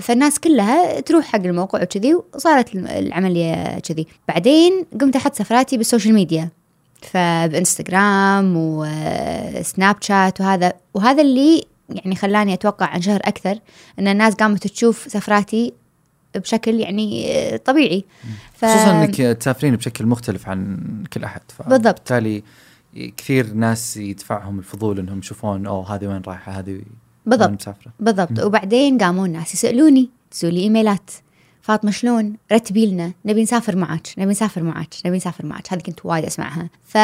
فالناس 0.00 0.40
كلها 0.40 1.00
تروح 1.00 1.24
حق 1.24 1.40
الموقع 1.40 1.82
وكذي 1.82 2.14
وصارت 2.34 2.74
العملية 2.74 3.78
كذي. 3.78 4.06
بعدين 4.28 4.86
قمت 5.00 5.16
أحط 5.16 5.34
سفراتي 5.34 5.76
بال 5.76 5.86
social 5.86 6.14
media 6.14 6.48
فبإنستغرام 7.02 8.54
وسناب 8.56 9.96
شات 10.00 10.40
وهذا. 10.40 10.72
وهذا 10.94 11.22
اللي 11.22 11.64
يعني 11.88 12.16
خلاني 12.16 12.54
أتوقع 12.54 12.96
انشهر 12.96 13.20
أكثر 13.24 13.58
إن 13.98 14.08
الناس 14.08 14.34
قامت 14.34 14.66
تشوف 14.66 15.06
سفراتي 15.08 15.72
بشكل 16.34 16.80
يعني 16.80 17.28
طبيعي. 17.64 18.04
ف... 18.54 18.64
خصوصا 18.64 18.90
إنك 18.90 19.16
تسافرين 19.16 19.76
بشكل 19.76 20.06
مختلف 20.06 20.48
عن 20.48 20.78
كل 21.12 21.24
أحد 21.24 21.40
بالضبط. 21.68 21.94
بالتالي 21.94 22.42
كثير 23.16 23.52
ناس 23.52 23.96
يدفعهم 23.96 24.58
الفضول 24.58 24.98
إنهم 24.98 25.18
يشوفون 25.18 25.66
أوه 25.66 25.94
هذه 25.94 26.06
وين 26.06 26.22
رايحة؟ 26.26 26.52
هذه 26.52 26.80
بالضبط. 27.26 27.50
بالضبط. 28.00 28.40
وبعدين 28.40 28.98
قاموا 28.98 29.26
الناس 29.26 29.54
يسألوني 29.54 30.08
يسووا 30.32 30.52
لي 30.52 30.60
إيميلات. 30.60 31.10
فاطمة 31.62 31.90
شلون؟ 31.90 32.36
رتبي 32.52 32.86
لنا. 32.86 33.12
نبي 33.24 33.42
نسافر 33.42 33.76
معك 33.76 34.06
نبي 34.18 34.30
نسافر 34.30 34.62
معك 34.62 34.94
نبي 35.06 35.16
نسافر 35.16 35.46
معك 35.46 35.72
هذه 35.72 35.80
كنت 35.80 36.06
وايد 36.06 36.24
أسمعها. 36.24 36.68
ف 36.84 36.96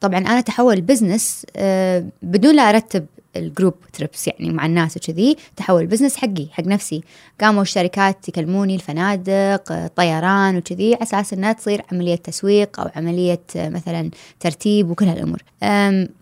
طبعا 0.00 0.18
أنا 0.18 0.40
تحول 0.40 0.80
business 0.80 1.46
آه، 1.56 2.04
بدون 2.22 2.56
لا 2.56 2.62
أرتب 2.62 3.06
ال 3.36 3.42
group 3.42 3.74
trips 3.92 4.26
يعني 4.28 4.50
مع 4.52 4.66
الناس 4.66 4.96
وكذي 4.96 5.36
تحول 5.56 5.86
business 5.86 6.16
حقي 6.16 6.46
حق 6.50 6.64
نفسي. 6.66 7.02
قاموا 7.40 7.62
الشركات 7.62 8.28
يكلموني 8.28 8.74
الفنادق 8.74 9.72
آه، 9.72 9.86
طيران 9.96 10.56
وكذي 10.56 10.94
على 10.94 11.02
أساس 11.02 11.32
إنها 11.32 11.52
تصير 11.52 11.82
عملية 11.92 12.14
تسويق 12.14 12.80
أو 12.80 12.90
عملية 12.96 13.40
مثلا 13.56 14.10
ترتيب 14.40 14.90
وكل 14.90 15.04
هالأمور. 15.04 15.42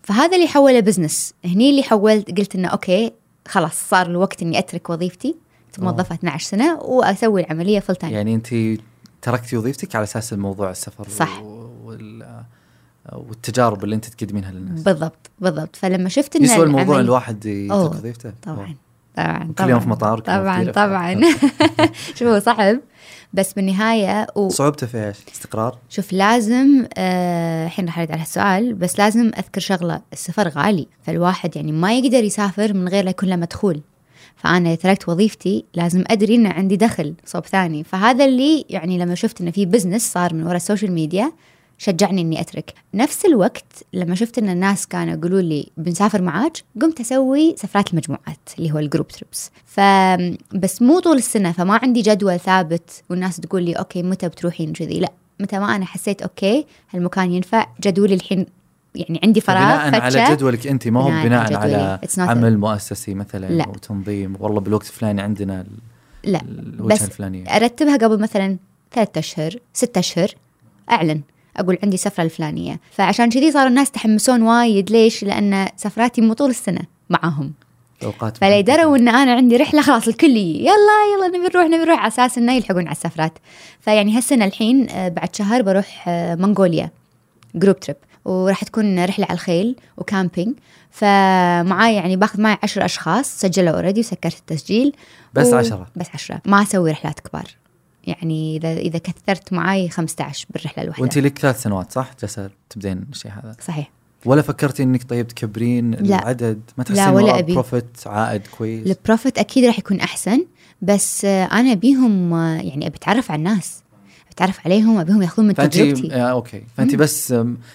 فهذا 0.03 0.35
اللي 0.35 0.47
حوله 0.47 0.79
business 0.79 1.33
هني 1.45 1.69
اللي 1.69 1.83
حولت 1.83 2.37
قلت 2.39 2.55
إنه 2.55 2.67
okay 2.67 3.11
خلاص 3.47 3.89
صار 3.89 4.05
الوقت 4.07 4.41
إني 4.41 4.59
أترك 4.59 4.89
وظيفتي 4.89 5.35
كنت 5.75 5.79
موظفه 5.79 6.15
12 6.15 6.45
سنة 6.49 6.79
وأسوي 6.81 7.41
العملية 7.41 7.79
full 7.79 7.95
time 7.95 8.13
يعني 8.13 8.35
انت 8.35 8.47
تركتي 9.21 9.57
وظيفتك 9.57 9.95
على 9.95 10.03
أساس 10.03 10.33
الموضوع 10.33 10.71
السفر 10.71 11.07
صح. 11.09 11.41
و- 11.41 11.60
والتجارب 13.13 13.83
اللي 13.83 13.95
انت 13.95 14.05
تقدمينها 14.05 14.51
للناس. 14.51 14.81
بالضبط 14.83 15.29
بالضبط. 15.39 15.75
فلما 15.75 16.09
شفت 16.09 16.35
إن 16.35 16.43
يسوى 16.43 16.63
الموضوع 16.63 16.83
العمل- 16.95 17.05
الواحد 17.05 17.45
يترك 17.45 17.91
وظيفته 17.91 18.33
طبعا 18.41 18.75
طبعا 19.15 19.53
كل 19.57 19.69
يوم 19.69 19.79
في 19.79 19.89
مطار 19.89 20.19
طبعا 20.19 20.71
طبعا. 20.71 21.21
شوف 22.15 22.27
هو 22.27 22.39
صعب 22.39 22.79
بس 23.33 23.53
بالنهاية 23.53 24.27
و... 24.35 24.49
صعوبته 24.49 24.87
في 24.87 25.07
إيش؟ 25.07 25.17
استقرار؟ 25.33 25.77
شوف 25.89 26.13
لازم 26.13 26.85
آه، 26.97 27.65
الحين 27.65 27.85
راح 27.85 27.99
أرد 27.99 28.11
على 28.11 28.21
السؤال 28.21 28.73
بس 28.73 28.99
لازم 28.99 29.31
أذكر 29.37 29.61
شغلة 29.61 30.01
السفر 30.13 30.47
غالي 30.47 30.87
فالواحد 31.03 31.55
يعني 31.55 31.71
ما 31.71 31.93
يقدر 31.93 32.23
يسافر 32.23 32.73
من 32.73 32.87
غير 32.87 33.03
لا 33.03 33.09
يكون 33.09 33.29
له 33.29 33.35
مدخول. 33.35 33.81
فأنا 34.35 34.75
تركت 34.75 35.09
وظيفتي 35.09 35.65
لازم 35.73 36.03
أدري 36.07 36.35
إن 36.35 36.47
عندي 36.47 36.75
دخل 36.77 37.13
صوب 37.25 37.45
ثاني. 37.45 37.83
فهذا 37.83 38.25
اللي 38.25 38.65
يعني 38.69 38.97
لما 38.97 39.15
شفت 39.15 39.41
انه 39.41 39.51
في 39.51 39.65
business 39.65 40.11
صار 40.11 40.33
من 40.33 40.43
وراء 40.43 40.55
ال 40.55 40.60
social 40.60 40.91
media 40.91 41.31
شجعني 41.81 42.21
إني 42.21 42.41
أترك. 42.41 42.73
نفس 42.93 43.25
الوقت 43.25 43.83
لما 43.93 44.15
شفت 44.15 44.37
إن 44.37 44.49
الناس 44.49 44.87
كانوا 44.87 45.13
يقولوا 45.13 45.41
لي 45.41 45.67
بنسافر 45.77 46.21
معاك 46.21 46.57
قمت 46.81 46.99
أسوي 46.99 47.55
سفرات 47.57 47.91
المجموعات 47.91 48.49
اللي 48.57 48.71
هو 48.71 48.79
ال 48.79 48.84
group 48.84 49.07
trips 49.07 49.51
ف 49.65 49.79
بس 50.55 50.81
مو 50.81 50.99
طول 50.99 51.17
السنة 51.17 51.51
فما 51.51 51.79
عندي 51.83 52.01
جدول 52.01 52.39
ثابت 52.39 53.03
والناس 53.09 53.37
تقول 53.37 53.63
لي 53.63 53.73
okay 53.73 54.03
متى 54.03 54.27
بتروحين؟ 54.27 54.73
كذي 54.73 54.99
لا 54.99 55.11
متى 55.39 55.59
ما 55.59 55.75
أنا 55.75 55.85
حسيت 55.85 56.21
okay 56.21 56.65
هالمكان 56.93 57.31
ينفع. 57.31 57.67
جدولي 57.81 58.13
الحين 58.13 58.45
يعني 58.95 59.19
عندي 59.23 59.41
فراغ 59.41 59.89
بناء 59.89 60.01
على. 60.01 60.35
جدولك 60.35 60.67
أنت 60.67 60.87
ما 60.87 61.01
هو 61.01 61.09
بناء 61.09 61.27
بناء 61.27 61.55
على 61.55 61.99
عمل 62.17 62.57
مؤسسي 62.57 63.13
مثلا 63.13 63.49
لا. 63.49 63.63
أو 63.63 63.73
تنظيم. 63.73 64.35
والله 64.39 64.59
بالوقت 64.59 64.87
الفلاني 64.87 65.21
عندنا 65.21 65.65
لا. 66.23 66.41
بس 66.79 67.03
الفلانية. 67.03 67.45
أرتبها 67.45 67.97
قبل 67.97 68.19
مثلا 68.19 68.57
ثلاثة 68.91 69.19
أشهر 69.19 69.55
ستة 69.73 69.99
أشهر 69.99 70.29
أعلن. 70.91 71.21
أقول 71.57 71.77
عندي 71.83 71.97
سفرة 71.97 72.23
الفلانية. 72.23 72.79
فعشان 72.91 73.29
كذي 73.29 73.51
صار 73.51 73.67
الناس 73.67 73.87
يتحمسون 73.87 74.41
وايد. 74.41 74.91
ليش؟ 74.91 75.23
لأن 75.23 75.67
سفراتي 75.77 76.21
مو 76.21 76.33
طول 76.33 76.49
السنة 76.49 76.81
معاهم 77.09 77.53
أوقات 78.03 78.37
فلا 78.37 78.57
يدروا 78.59 78.97
إن 78.97 79.07
أنا 79.07 79.33
عندي 79.33 79.57
رحلة 79.57 79.81
خلاص 79.81 80.07
الكل. 80.07 80.37
يلا 80.37 80.97
يلا 81.15 81.27
نبي 81.27 81.37
نروح 81.37 81.65
نبي 81.65 81.77
نروح. 81.77 81.99
على 81.99 82.07
أساس 82.07 82.37
إنه 82.37 82.53
يلحقون 82.53 82.87
على 82.87 82.91
السفرات. 82.91 83.33
فيعني 83.79 84.17
هالسنة 84.17 84.45
الحين 84.45 84.89
آه، 84.89 85.07
بعد 85.07 85.35
شهر 85.35 85.61
بروح 85.61 86.05
آه، 86.07 86.35
منغوليا. 86.35 86.89
group 87.55 87.79
trip 87.79 87.97
وراح 88.25 88.63
تكون 88.63 89.05
رحلة 89.05 89.25
على 89.25 89.33
الخيل 89.33 89.75
و 89.97 90.04
camping 90.04 90.55
فمعاي 90.91 91.95
يعني 91.95 92.15
باخذ 92.15 92.41
معي 92.41 92.57
عشر 92.63 92.85
أشخاص. 92.85 93.39
سجلوا 93.39 93.75
already 93.75 93.99
وسكرت 93.99 94.37
التسجيل. 94.39 94.95
بس 95.33 95.53
عشرة. 95.53 95.87
بس 95.95 96.07
عشرة. 96.13 96.41
ما 96.45 96.61
أسوي 96.61 96.91
رحلات 96.91 97.19
كبار. 97.19 97.60
يعني 98.07 98.57
إذا 98.57 98.73
إذا 98.73 98.99
كثرت 98.99 99.53
معاي 99.53 99.89
15 99.89 100.47
بالرحلة 100.49 100.83
الواحده 100.83 101.01
وانت 101.01 101.17
لك 101.17 101.39
ثلاث 101.39 101.61
سنوات 101.61 101.91
صح؟ 101.91 102.11
جالسه 102.21 102.49
تبدين 102.69 103.05
الشيء 103.11 103.31
هذا؟ 103.31 103.55
صحيح. 103.67 103.91
ولا 104.25 104.41
فكرتي 104.41 104.83
إنك 104.83 105.03
طيب 105.03 105.27
تكبرين 105.27 105.91
لا. 105.91 106.19
العدد؟ 106.19 106.61
ما 106.77 106.83
لا، 106.83 106.95
تحسين 106.95 107.07
ولا 107.13 107.25
ولا 107.25 107.39
أبي. 107.39 107.53
profit 107.53 107.97
عائد 108.05 108.41
كويس؟ 108.57 108.87
ال 108.87 108.94
profit 108.94 109.37
أكيد 109.37 109.65
راح 109.65 109.79
يكون 109.79 109.99
أحسن 109.99 110.45
بس 110.81 111.25
أنا 111.25 111.71
أبيهم 111.71 112.33
يعني 112.35 112.87
أبي 112.87 112.95
أتعرف 112.95 113.31
على 113.31 113.39
الناس 113.39 113.83
أتعرف 114.31 114.59
عليهم 114.65 114.97
أبيهم 114.97 115.21
ياخذون 115.21 115.47
من 115.47 115.53
تجربتي. 115.53 116.13
آه 116.13 116.17
okay. 116.17 116.63
فانت 116.77 116.95
بس 116.95 117.31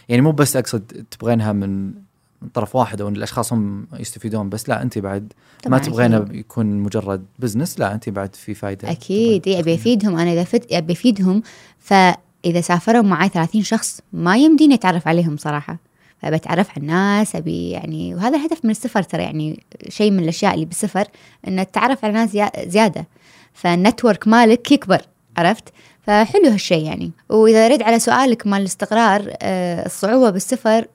يعني 0.08 0.22
مو 0.22 0.32
بس 0.32 0.56
أقصد 0.56 1.04
تبغينها 1.10 1.52
من 1.52 1.92
طرف 2.54 2.76
واحد 2.76 3.00
أو 3.00 3.08
إن 3.08 3.16
الأشخاص 3.16 3.52
هم 3.52 3.86
يستفيدون 3.98 4.48
بس 4.48 4.68
لا 4.68 4.82
أنت 4.82 4.98
بعد 4.98 5.32
ما 5.66 5.76
أكيد. 5.76 6.34
يكون 6.34 6.66
مجرد 6.66 7.24
business 7.38 7.80
لا 7.80 7.94
أنت 7.94 8.08
بعد 8.08 8.34
في 8.34 8.54
فائده 8.54 8.90
أكيد 8.90 9.48
إيه، 9.48 9.58
أبي 9.60 9.74
أفيدهم 9.74 10.16
أنا 10.18 10.32
إذا 10.32 10.44
فت 10.44 10.72
أبي 10.72 10.92
أفيدهم 10.92 11.42
فإذا 11.78 12.60
سافروا 12.60 13.02
معي 13.02 13.28
30 13.28 13.62
شخص 13.62 14.00
ما 14.12 14.36
يمديني 14.36 14.74
أتعرف 14.74 15.08
عليهم 15.08 15.36
صراحة. 15.36 15.78
فأبي 16.22 16.36
أتعرف 16.36 16.70
على 16.70 16.80
الناس 16.80 17.36
أبي 17.36 17.70
يعني 17.70 18.14
وهذا 18.14 18.36
الهدف 18.36 18.64
من 18.64 18.70
السفر 18.70 19.02
ترى 19.02 19.22
يعني 19.22 19.62
شيء 19.88 20.10
من 20.10 20.18
الأشياء 20.22 20.54
اللي 20.54 20.64
بالسفر 20.64 21.04
إن 21.48 21.66
تتعرف 21.66 22.04
على 22.04 22.12
ناس 22.14 22.30
زيا- 22.30 22.68
زيادة. 22.68 23.06
فال 23.52 23.69
network 23.69 24.28
مالك 24.28 24.72
يكبر 24.72 25.00
عرفت؟ 25.36 25.64
فحلو 26.02 26.50
هالشيء 26.50 26.84
يعني. 26.84 27.10
وإذا 27.28 27.68
رد 27.68 27.82
على 27.82 27.98
سؤالك 27.98 28.46
مال 28.46 28.60
الاستقرار 28.60 29.32
آه، 29.42 29.86
الصعوبة 29.86 30.30
بالسفر 30.30 30.86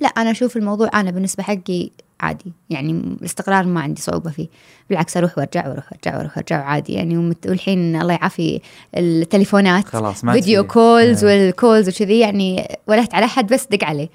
لا 0.00 0.08
أنا 0.08 0.30
أشوف 0.30 0.56
الموضوع 0.56 0.90
أنا 0.94 1.10
بالنسبة 1.10 1.42
حقي 1.42 1.90
عادي. 2.20 2.52
يعني 2.70 2.92
الاستقرار 2.92 3.66
ما 3.66 3.80
عندي 3.80 4.00
صعوبة 4.02 4.30
فيه. 4.30 4.48
بالعكس 4.90 5.16
أروح 5.16 5.38
وأرجع 5.38 5.68
وأروح 5.68 5.84
وأرجع 5.92 6.16
وأروح 6.18 6.36
وأرجع 6.36 6.64
عادي 6.64 6.92
يعني 6.92 7.34
والحين 7.46 8.00
الله 8.02 8.12
يعافي 8.14 8.60
التليفونات 8.96 9.84
خلاص 9.84 10.24
ما 10.24 10.32
فيديو 10.32 10.62
في- 10.62 10.68
calls 10.68 11.24
إيه. 11.24 11.44
وال 11.46 11.58
calls 11.58 11.88
وكذي 11.88 12.18
يعني 12.18 12.68
ولهت 12.86 13.14
على 13.14 13.24
احد 13.26 13.46
بس 13.52 13.66
دق 13.70 13.84
عليه. 13.84 14.08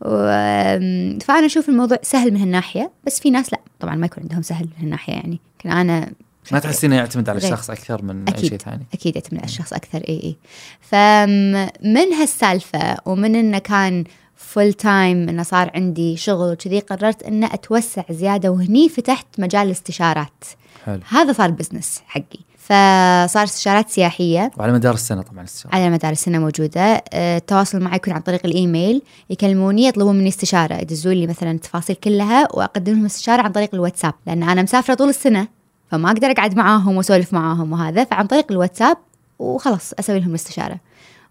و- 0.00 1.18
فأنا 1.20 1.46
أشوف 1.46 1.68
الموضوع 1.68 1.98
سهل 2.02 2.30
من 2.34 2.40
هالناحية 2.40 2.90
بس 3.06 3.20
في 3.20 3.30
ناس 3.30 3.52
لا. 3.52 3.60
طبعا 3.80 3.94
ما 3.94 4.06
يكون 4.06 4.22
عندهم 4.22 4.42
سهل 4.42 4.64
من 4.64 4.82
هالناحية 4.82 5.12
يعني. 5.12 5.38
لكن 5.60 5.70
أنا 5.70 6.10
ما 6.52 6.58
تحسين 6.58 6.92
يعتمد 6.92 7.28
على. 7.28 7.38
الشخص 7.38 7.70
أكثر 7.70 8.02
من 8.02 8.24
أي 8.28 8.34
أكيد. 8.34 8.48
شيء 8.50 8.58
ثاني؟ 8.58 8.86
أكيد 8.94 9.16
يعتمد 9.16 9.38
على 9.38 9.44
الشخص 9.48 9.72
أكثر. 9.72 9.98
اي 10.08 10.20
اي 10.24 10.36
فمن 10.80 12.12
هالسالفة 12.12 12.96
ومن 13.06 13.34
إنه 13.34 13.58
كان 13.58 14.04
full 14.36 14.72
time 14.72 15.28
إنه 15.28 15.42
صار 15.42 15.70
عندي 15.74 16.16
شغل 16.16 16.52
وكذي 16.52 16.80
قررت 16.80 17.22
ان 17.22 17.44
أتوسع 17.44 18.02
زيادة 18.10 18.50
وهني 18.50 18.88
فتحت 18.88 19.26
مجال 19.38 19.66
الاستشارات. 19.66 20.44
حلو. 20.84 21.00
هذا 21.08 21.32
صار 21.32 21.50
business 21.50 22.02
حقي. 22.06 22.38
فصار 22.58 23.44
استشارات 23.44 23.90
سياحية. 23.90 24.50
وعلى 24.56 24.72
مدار 24.72 24.94
السنة 24.94 25.22
طبعا 25.22 25.40
الاستشارة. 25.40 25.74
على 25.74 25.90
مدار 25.90 26.12
السنة 26.12 26.38
موجودة. 26.38 27.04
آه، 27.12 27.36
التواصل 27.36 27.80
معي 27.80 27.96
يكون 27.96 28.12
عن 28.12 28.20
طريق 28.20 28.40
الإيميل. 28.46 29.02
يكلموني 29.30 29.86
يطلبون 29.86 30.16
مني 30.16 30.28
استشارة. 30.28 30.74
يدزون 30.74 31.12
لي 31.12 31.26
مثلا 31.26 31.50
التفاصيل 31.50 31.96
كلها 31.96 32.48
وأقدم 32.54 32.92
لهم 32.92 33.04
استشارة 33.04 33.42
عن 33.42 33.52
طريق 33.52 33.70
الواتساب. 33.74 34.14
لأن 34.26 34.42
أنا 34.42 34.62
مسافرة 34.62 34.94
طول 34.94 35.08
السنة 35.08 35.48
فما 35.90 36.10
أقدر 36.10 36.30
أقعد 36.30 36.56
معاهم 36.56 36.96
وأسولف 36.96 37.32
معاهم 37.32 37.72
وهذا. 37.72 38.04
فعن 38.04 38.26
طريق 38.26 38.52
الواتساب 38.52 38.96
وخلاص 39.38 39.92
أسوي 39.98 40.20
لهم 40.20 40.30
الاستشاره 40.30 40.80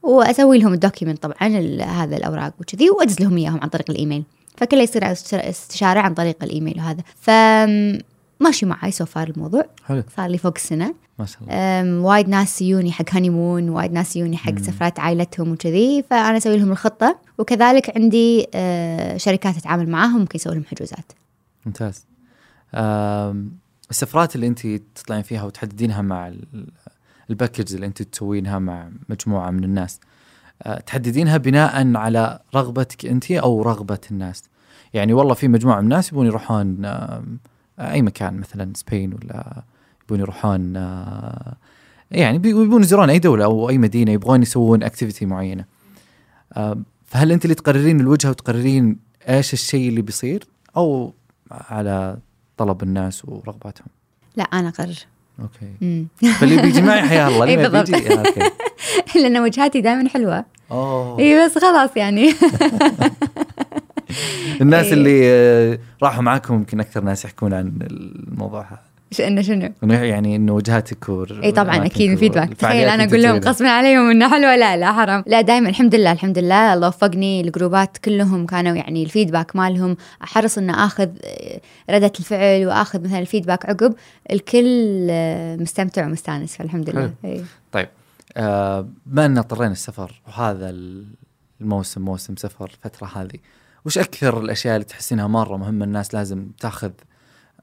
وأسوي 0.05 0.57
لهم 0.57 0.73
ال 0.73 0.79
document 0.79 1.23
طبعا 1.23 1.47
هذا 1.81 2.17
الأوراق 2.17 2.53
وكذي 2.59 2.89
وأدز 2.89 3.21
لهم 3.21 3.37
إياهم 3.37 3.59
عن 3.61 3.69
طريق 3.69 3.89
الإيميل. 3.89 4.23
فكله 4.57 4.81
يصير 4.81 5.11
استشارة 5.33 5.99
عن 5.99 6.13
طريق 6.13 6.43
الإيميل 6.43 6.77
وهذا. 6.77 7.03
ف 7.15 7.29
ماشي 8.39 8.65
معي 8.65 8.91
so 8.91 9.05
far 9.05 9.27
الموضوع. 9.27 9.65
حلو. 9.85 10.03
صار 10.17 10.29
لي 10.29 10.37
فوق 10.37 10.53
السنة 10.55 10.95
ما 11.19 11.25
شاء 11.25 11.41
الله. 11.41 12.01
وايد 12.01 12.29
ناس 12.29 12.61
يجوني 12.61 12.91
حق 12.91 13.05
honeymoon 13.11 13.69
وايد 13.69 13.91
ناس 13.91 14.15
يجوني 14.15 14.37
حق. 14.37 14.59
سفرات 14.59 14.99
عائلتهم 14.99 15.51
وكذي 15.51 16.03
فأنا 16.09 16.37
أسوي 16.37 16.57
لهم 16.57 16.71
الخطة. 16.71 17.19
وكذلك 17.37 17.97
عندي 17.97 18.47
آه، 18.55 19.17
شركات 19.17 19.57
أتعامل 19.57 19.89
معاهم 19.89 20.19
ممكن 20.19 20.39
أسوي 20.39 20.53
لهم 20.53 20.63
حجوزات. 20.65 21.11
ممتاز. 21.65 22.05
السفرات 23.89 24.35
اللي 24.35 24.47
انت 24.47 24.67
تطلعين 24.95 25.23
فيها 25.23 25.43
وتحددينها 25.43 26.01
مع 26.01 26.33
ال 27.29 27.35
package 27.35 27.73
اللي 27.73 27.85
أنت 27.85 28.01
تسوينها 28.01 28.59
مع 28.59 28.89
مجموعة 29.09 29.51
من 29.51 29.63
الناس. 29.63 29.99
آه، 30.63 30.79
تحددينها 30.79 31.37
بناء 31.37 31.95
على 31.97 32.39
رغبتك 32.55 33.05
أنت 33.05 33.31
أو 33.31 33.61
رغبة 33.61 33.99
الناس. 34.11 34.43
يعني 34.93 35.13
والله 35.13 35.33
في 35.33 35.47
مجموعة 35.47 35.77
من 35.77 35.83
الناس 35.83 36.11
يبون 36.11 36.25
يروحون 36.25 36.85
آم، 36.85 37.39
أي 37.79 38.01
مكان 38.01 38.37
مثلا 38.37 38.73
Spain 38.75 39.13
ولا 39.13 39.63
يبون 40.03 40.19
يروحون 40.19 40.77
آه، 40.77 41.55
يعني 42.11 42.35
يبون 42.49 42.81
يزورون 42.81 43.09
أي 43.09 43.19
دولة 43.19 43.45
أو 43.45 43.69
أي 43.69 43.77
مدينة 43.77 44.11
يبغون 44.11 44.41
يسوون 44.41 44.83
activity 44.83 45.25
معينة. 45.25 45.65
فهل 47.05 47.31
أنت 47.31 47.45
اللي 47.45 47.55
تقررين 47.55 47.99
الوجهة 47.99 48.29
وتقررين 48.29 48.97
إيش 49.29 49.53
الشيء 49.53 49.89
اللي 49.89 50.01
بيصير 50.01 50.47
أو 50.77 51.13
على 51.51 52.17
طلب 52.57 52.83
الناس 52.83 53.25
ورغباتهم؟ 53.25 53.87
لا 54.35 54.43
أنا 54.43 54.69
أقرر. 54.69 54.95
okay. 55.41 56.05
فاللي 56.39 56.61
بيجي 56.61 56.81
معي 56.81 57.01
حيا 57.01 57.27
الله 57.27 57.45
اللي. 57.45 57.83
بيجي 57.83 58.17
okay 58.17 58.51
لأن 59.21 59.37
وجهاتي 59.37 59.81
دائما 59.81 60.09
حلوة 60.09 60.45
اوه 60.71 61.19
اي 61.19 61.45
بس 61.45 61.57
خلاص 61.57 61.97
يعني 61.97 62.29
الناس 64.61 64.85
إي. 64.85 64.93
اللي 64.93 65.21
آه، 65.25 65.79
راحوا 66.03 66.23
معاكم 66.23 66.53
يمكن 66.53 66.79
أكثر 66.79 67.03
ناس 67.03 67.25
يحكون 67.25 67.53
عن 67.53 67.79
الموضوع 67.81 68.61
هذا 68.61 68.79
إنه 69.21 69.41
شنو؟ 69.41 69.73
يعني 69.83 70.35
إنه 70.35 70.53
وجهاتك 70.53 71.09
و 71.09 71.25
إي 71.43 71.51
طبعا 71.51 71.85
أكيد 71.85 72.11
ال 72.11 72.16
feedback. 72.16 72.53
تخيل 72.53 72.89
أنا 72.89 73.03
أقول 73.03 73.23
لهم. 73.23 73.37
غصبا 73.37 73.69
عليهم 73.69 74.09
إنه 74.09 74.29
حلوة 74.29 74.55
لا 74.55 74.77
لا 74.77 74.93
حرام. 74.93 75.23
لا 75.27 75.41
دائما 75.41 75.69
الحمد 75.69 75.95
لله 75.95 76.11
الحمد 76.11 76.37
لله. 76.37 76.73
الله 76.73 76.87
وفقني 76.87 77.41
الجروبات 77.41 77.97
كلهم 77.97 78.45
كانوا 78.45 78.75
يعني 78.75 79.03
الفيدباك 79.03 79.55
مالهم. 79.55 79.97
أحرص 80.23 80.57
ان 80.57 80.69
آخذ 80.69 81.09
آه، 81.25 81.59
ردة 81.89 82.11
الفعل 82.19 82.67
وآخذ 82.67 83.03
مثلا 83.03 83.19
الفيدباك 83.19 83.65
عقب. 83.65 83.93
الكل 84.31 85.07
آه، 85.09 85.55
مستمتع 85.55 86.05
ومستانس 86.05 86.55
فالحمد 86.57 86.89
لله. 86.89 87.13
إي. 87.25 87.41
طيب 87.71 87.87
آه، 88.37 88.87
بما 89.05 89.25
ان 89.25 89.37
اضطرينا 89.37 89.71
السفر 89.71 90.21
وهذا 90.27 90.75
الموسم 91.61 92.01
موسم 92.01 92.35
سفر 92.35 92.65
الفترة 92.65 93.11
هذه 93.15 93.39
وش 93.85 93.97
أكثر 93.97 94.39
الأشياء 94.39 94.75
اللي 94.75 94.85
تحسينها 94.85 95.27
مرة 95.27 95.57
مهمة 95.57 95.85
الناس 95.85 96.13
لازم 96.13 96.47
تأخذ 96.59 96.91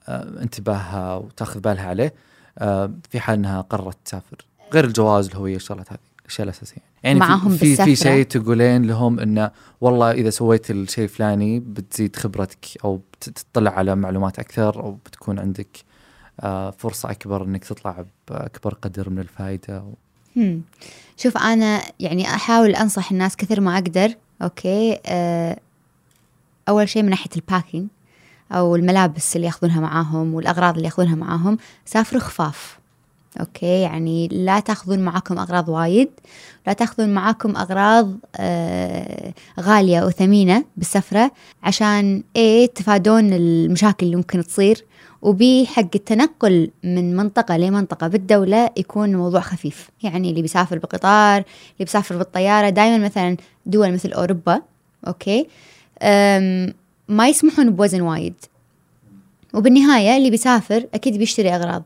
انتباهها 0.09 1.16
وتاخذ 1.16 1.61
بالها 1.61 1.87
عليه. 1.88 2.14
آه، 2.59 2.90
في 3.11 3.21
حال 3.21 3.38
انها 3.38 3.61
قررت 3.61 3.97
تسافر. 4.04 4.37
غير 4.75 4.85
الجواز 4.85 5.26
الهويه 5.28 5.56
الشغلات 5.56 5.92
هذه 5.92 5.99
الأشياء 6.21 6.44
الأساسية. 6.44 6.76
يعني 7.02 7.21
في- 7.21 7.26
معاهم 7.26 7.56
في 7.56 7.76
في. 7.76 7.97
شيء 7.97 8.25
تقولين 8.25 8.82
لهم 8.87 9.21
انه 9.21 9.50
والله 9.80 10.11
إذا 10.11 10.30
سويت 10.30 10.71
الشيء 10.71 11.04
الفلاني 11.04 11.61
بتزيد 11.61 12.16
خبرتك 12.16 12.66
أو 12.85 13.00
بتطلع 13.21 13.71
على 13.71 13.97
معلومات 13.97 14.38
أكثر 14.38 14.80
أو 14.82 14.92
بتكون 15.06 15.38
عندك 15.38 15.78
آه، 16.40 16.71
فرصة 16.71 17.11
أكبر 17.11 17.44
إنك 17.44 17.64
تطلع 17.64 18.04
بأكبر 18.28 18.75
قدر 18.75 19.11
من 19.11 19.18
الفائده 19.18 19.82
هم. 20.37 20.62
شوف 21.16 21.37
أنا 21.37 21.82
يعني 22.00 22.26
أحاول 22.35 22.75
أنصح 22.75 23.12
الناس 23.12 23.37
كثر 23.37 23.61
ما 23.61 23.75
أقدر 23.75 24.14
okay؟ 24.42 24.99
أه 25.06 25.59
أول 26.68 26.88
شيء 26.88 27.02
من 27.02 27.11
ناحية 27.11 27.30
ال 27.37 27.43
packing 27.43 27.88
أو 28.52 28.76
الملابس 28.76 29.37
اللي 29.37 29.47
ياخذونها 29.47 29.80
معاهم 29.80 30.35
والأغراض 30.35 30.75
اللي 30.75 30.85
ياخذونها 30.85 31.14
معاهم 31.14 31.59
سافروا 31.85 32.21
خفاف. 32.21 32.78
أوكي؟ 33.40 33.80
يعني 33.80 34.28
لا 34.28 34.61
تاخذون 34.61 34.99
معاكم 34.99 35.38
أغراض 35.38 35.68
وايد 35.68 36.09
لا 36.66 36.73
تاخذون 36.73 37.14
معاكم 37.14 37.57
أغراض 37.57 38.12
آه 38.37 39.33
غالية 39.61 40.03
وثمينه 40.07 40.64
بالسفرة 40.76 41.31
عشان 41.62 42.22
إيه 42.37 42.66
تفادون 42.66 43.33
المشاكل 43.33 44.07
اللي 44.07 44.16
ممكن 44.16 44.42
تصير. 44.42 44.85
وبي 45.22 45.66
حق 45.66 45.88
التنقل 45.94 46.70
من 46.85 47.16
منطقة 47.16 47.57
لمنطقة 47.57 48.09
بالدولة 48.09 48.70
يكون 48.76 49.11
الموضوع 49.12 49.40
خفيف. 49.40 49.90
يعني 50.03 50.31
اللي 50.31 50.42
بيسافر 50.42 50.79
بالقطار 50.79 51.37
اللي 51.37 51.44
بيسافر 51.81 52.16
بالطيارة 52.16 52.68
دائما 52.68 53.05
مثلا 53.05 53.37
دول 53.66 53.92
مثل 53.92 54.12
أوروبا 54.12 54.62
okay؟ 55.07 55.46
ما 57.09 57.29
يسمحون 57.29 57.70
بوزن 57.70 58.00
وايد. 58.00 58.35
وبالنهاية 59.54 60.16
اللي 60.16 60.30
بيسافر 60.30 60.86
أكيد 60.94 61.18
بيشتري 61.18 61.54
أغراض. 61.54 61.82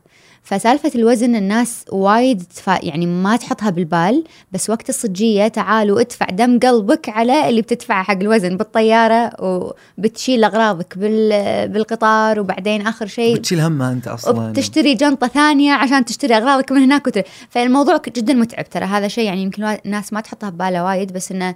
فسالفة 0.47 0.91
الوزن 0.95 1.35
الناس 1.35 1.85
وايد 1.91 2.43
تفا 2.55 2.79
يعني 2.83 3.05
ما 3.05 3.35
تحطها 3.35 3.69
بالبال 3.69 4.23
بس 4.51 4.69
وقت 4.69 4.89
الصجية 4.89 5.47
تعالوا 5.47 6.01
ادفع 6.01 6.25
دم 6.25 6.59
قلبك 6.59 7.09
على 7.09 7.49
اللي 7.49 7.61
بتدفعه 7.61 8.03
حق 8.03 8.13
الوزن 8.13 8.57
بالطيارة 8.57 9.31
وبتشيل 9.39 10.43
أغراضك 10.43 10.97
بال 10.97 11.67
بالقطار 11.67 12.39
وبعدين 12.39 12.87
آخر 12.87 13.07
شيء 13.07 13.35
بتشيل 13.35 13.59
همها 13.59 13.91
أنت 13.91 14.07
أصلا. 14.07 14.47
وبتشتري 14.47 14.93
جنطة 14.93 15.27
ثانية 15.27 15.73
عشان 15.73 16.05
تشتري 16.05 16.37
أغراضك 16.37 16.71
من 16.71 16.81
هناك 16.81 17.07
وتر... 17.07 17.21
فالموضوع 17.49 18.01
جدا 18.07 18.33
متعب 18.33 18.69
ترى. 18.69 18.85
هذا 18.85 19.07
شيء 19.07 19.25
يعني 19.25 19.41
يمكن 19.41 19.63
الناس 19.63 20.13
ما 20.13 20.21
تحطها 20.21 20.49
ببالها 20.49 20.83
وايد 20.83 21.13
بس 21.13 21.31
إنه 21.31 21.55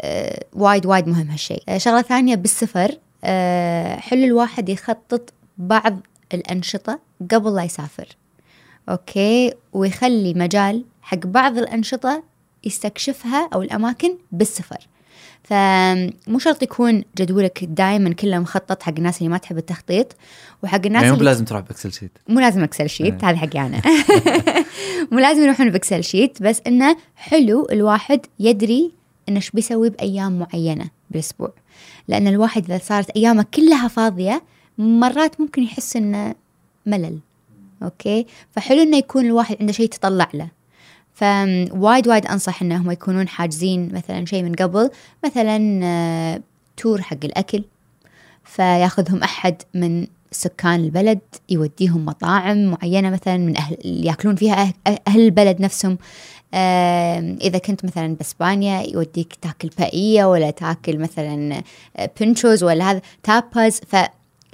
آه، 0.00 0.44
وايد 0.52 0.86
وايد 0.86 1.08
مهم 1.08 1.30
هالشيء. 1.30 1.62
آه، 1.68 1.78
شغلة 1.78 2.02
ثانية 2.02 2.34
بالسفر 2.34 2.90
آه، 3.24 3.96
حلو 3.96 4.24
الواحد 4.24 4.68
يخطط 4.68 5.32
بعض 5.58 6.00
الأنشطة 6.34 7.00
قبل 7.30 7.54
لا 7.54 7.62
يسافر. 7.62 8.08
أوكي؟ 8.88 9.52
ويخلي 9.72 10.34
مجال 10.34 10.84
حق 11.02 11.26
بعض 11.26 11.58
الأنشطة 11.58 12.22
يستكشفها 12.64 13.48
أو 13.54 13.62
الأماكن 13.62 14.14
بالسفر. 14.32 14.88
فمو 15.42 16.38
شرط 16.38 16.62
يكون 16.62 17.04
جدولك 17.16 17.64
دائما 17.64 18.12
كله 18.12 18.38
مخطط 18.38 18.82
حق 18.82 18.94
الناس 18.98 19.18
اللي 19.18 19.28
ما 19.28 19.38
تحب 19.38 19.58
التخطيط 19.58 20.16
وحق 20.62 20.86
الناس 20.86 21.02
يعني 21.02 21.14
مو 21.14 21.20
بلازم 21.20 21.44
تروح 21.44 21.60
بإكسل 21.60 21.92
شيت. 21.92 22.18
مو 22.28 22.40
لازم 22.40 22.62
Excel 22.62 22.88
sheet 22.88 23.24
إيه. 23.24 23.30
هذا 23.30 23.36
حقي 23.36 23.60
أنا. 23.60 23.82
مو 25.12 25.18
لازم 25.18 25.42
يروحون 25.42 25.70
ب 25.70 25.76
Excel 25.76 26.04
sheet 26.04 26.42
بس 26.42 26.62
إنه 26.66 26.96
حلو 27.16 27.68
الواحد 27.72 28.20
يدري 28.38 28.92
إنه 29.28 29.36
إيش 29.36 29.50
بيسوي 29.50 29.90
بأيام 29.90 30.38
معينة 30.38 30.90
بالأسبوع. 31.10 31.52
لأن 32.08 32.26
الواحد 32.26 32.64
إذا 32.64 32.80
صارت 32.84 33.10
أيامه 33.10 33.46
كلها 33.54 33.88
فاضية 33.88 34.42
مرات 34.78 35.40
ممكن 35.40 35.62
يحس 35.62 35.96
إنه 35.96 36.34
ملل 36.86 37.18
أوكي؟ 37.82 38.26
فحلو 38.50 38.82
إنه 38.82 38.96
يكون 38.96 39.26
الواحد 39.26 39.56
عنده 39.60 39.72
شيء 39.72 39.84
يتطلع 39.84 40.28
له. 40.34 40.48
فوايد 41.14 42.08
وايد 42.08 42.26
أنصح 42.26 42.62
إنهم 42.62 42.90
يكونون 42.90 43.28
حاجزين 43.28 43.94
مثلا 43.94 44.26
شيء 44.26 44.42
من 44.42 44.54
قبل 44.54 44.90
مثلا 45.24 45.80
آه، 45.84 46.40
تور 46.76 47.02
حق 47.02 47.24
الأكل. 47.24 47.64
فياخذهم 48.44 49.22
أحد 49.22 49.62
من 49.74 50.06
سكان 50.32 50.80
البلد 50.80 51.18
يوديهم 51.50 52.04
مطاعم 52.04 52.64
معينة 52.70 53.10
مثلا 53.10 53.36
من 53.36 53.54
اللي 53.84 54.06
يأكلون 54.06 54.34
فيها 54.36 54.72
أه- 54.88 54.92
أهل 55.08 55.20
البلد 55.20 55.60
نفسهم. 55.60 55.98
آم، 56.54 57.38
إذا 57.40 57.58
كنت 57.58 57.84
مثلا 57.84 58.14
بإسبانيا 58.14 58.82
يوديك 58.82 59.34
تاكل 59.42 59.70
بائية 59.78 60.24
ولا 60.24 60.50
تاكل 60.50 60.98
مثلا 60.98 61.62
آه، 61.96 62.10
بنشوز 62.20 62.62
ولا 62.64 62.90
هذا 62.90 63.00
تاباز 63.22 63.80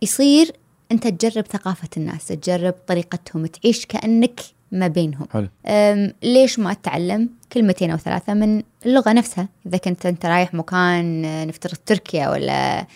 فيصير 0.06 0.52
أنت 0.92 1.06
تجرب 1.06 1.44
ثقافة 1.46 1.88
الناس 1.96 2.26
تجرب 2.26 2.74
طريقتهم 2.86 3.46
تعيش 3.46 3.86
كأنك 3.86 4.40
ما 4.72 4.88
بينهم. 4.88 5.26
حلو. 5.32 5.48
ليش 6.22 6.58
ما 6.58 6.72
أتعلم؟ 6.72 7.28
كلمتين 7.52 7.90
أو 7.90 7.96
ثلاثة 7.96 8.34
من 8.34 8.62
اللغة 8.86 9.12
نفسها. 9.12 9.48
إذا 9.66 9.76
كنت 9.78 10.06
أنت 10.06 10.26
رايح 10.26 10.54
مكان 10.54 11.24
آه، 11.24 11.44
نفترض 11.44 11.76
تركيا 11.86 12.28
ولا 12.28 12.80
آه، 12.80 12.86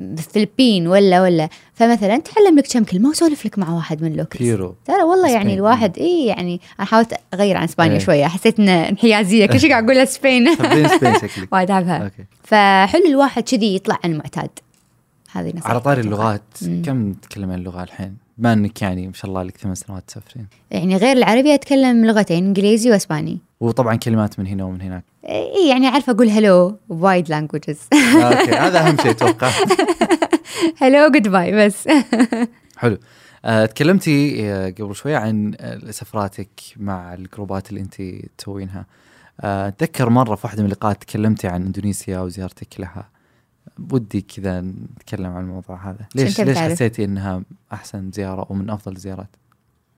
الفلبين 0.00 0.88
ولا 0.88 1.22
ولا. 1.22 1.48
فمثلا 1.74 2.18
تعلم 2.18 2.58
لك 2.58 2.66
كم 2.72 2.84
كلمة 2.84 3.08
وسولف 3.08 3.46
لك 3.46 3.58
مع 3.58 3.74
واحد 3.74 4.02
من 4.02 4.12
ال 4.12 4.16
locals 4.16 4.42
بيرو 4.42 4.74
ترى 4.84 5.02
والله 5.02 5.30
يعني. 5.30 5.54
الواحد 5.54 5.98
إي 5.98 6.26
يعني 6.26 6.60
أنا 6.80 6.86
حاولت 6.86 7.14
أغير 7.34 7.56
عن 7.56 7.64
إسبانيا 7.64 7.92
إيه. 7.92 7.98
شوية. 7.98 8.26
حسيت 8.26 8.60
ان 8.60 8.68
انحيازية. 8.68 9.46
كل 9.46 9.60
شيء 9.60 9.70
قاعد 9.70 9.84
أقول 9.84 9.98
Spain 9.98 10.48
وايد 11.52 11.70
احبها 11.70 12.10
فحلو 12.42 13.06
الواحد 13.06 13.42
كذي 13.42 13.74
يطلع 13.74 13.98
عن 14.04 14.12
المعتاد. 14.12 14.50
هذه 15.32 15.48
نصيحتي 15.48 15.68
على 15.68 15.80
طاري. 15.80 16.00
اللغات. 16.00 16.42
مم. 16.62 16.82
كم 16.82 17.12
تتكلم 17.12 17.50
عن 17.50 17.58
اللغة 17.58 17.82
الحين؟ 17.82 18.16
بما 18.38 18.52
إنك 18.52 18.82
يعني 18.82 19.06
ما 19.06 19.12
شاء 19.12 19.28
الله 19.28 19.42
لك 19.42 19.56
ثمان 19.56 19.74
سنوات 19.74 20.04
تسافرين. 20.06 20.46
يعني 20.70 20.96
غير 20.96 21.16
العربي 21.16 21.54
أتكلم 21.54 22.04
لغتين 22.04 22.44
إنجليزي 22.44 22.90
وإسباني. 22.90 23.38
وطبعا 23.60 23.96
كلمات 23.96 24.38
من 24.38 24.46
هنا 24.46 24.64
ومن 24.64 24.80
هناك. 24.80 25.04
اي 25.28 25.68
يعني 25.68 25.88
عارفه 25.88 26.12
أقول 26.12 26.28
hello 26.28 26.78
بوايد 26.88 27.28
languages 27.28 27.78
okay. 27.92 28.52
هذا 28.52 28.88
أهم 28.88 28.96
شيء 28.96 29.10
أتوقع. 29.10 29.50
hello 30.76 31.10
goodbye 31.10 31.66
بس. 31.66 31.88
حلو. 32.76 32.98
آه، 33.44 33.66
تكلمتي 33.66 34.50
آه، 34.52 34.70
قبل 34.70 34.94
شوي 34.94 35.14
عن 35.14 35.54
سفراتك 35.90 36.50
مع 36.76 37.14
الجروبات 37.14 37.70
اللي 37.70 37.80
انت 37.80 38.02
تسوينها. 38.38 38.86
آه، 39.40 39.68
أتذكر 39.68 40.10
مرة 40.10 40.34
في 40.34 40.46
واحدة 40.46 40.62
من 40.62 40.68
اللقاءات 40.68 41.02
تكلمتي 41.02 41.48
عن 41.48 41.62
إندونيسيا 41.62 42.20
وزيارتك 42.20 42.80
لها. 42.80 43.08
ودي 43.90 44.20
كذا 44.20 44.60
نتكلم 44.60 45.32
عن 45.32 45.44
الموضوع 45.44 45.90
هذا. 45.90 46.06
ليش 46.14 46.40
ليش؟ 46.40 46.58
حسيتي 46.58 47.04
إنها 47.04 47.42
أحسن 47.72 48.10
زيارة 48.10 48.46
ومن 48.50 48.70
أفضل 48.70 48.92
الزيارات 48.96 49.36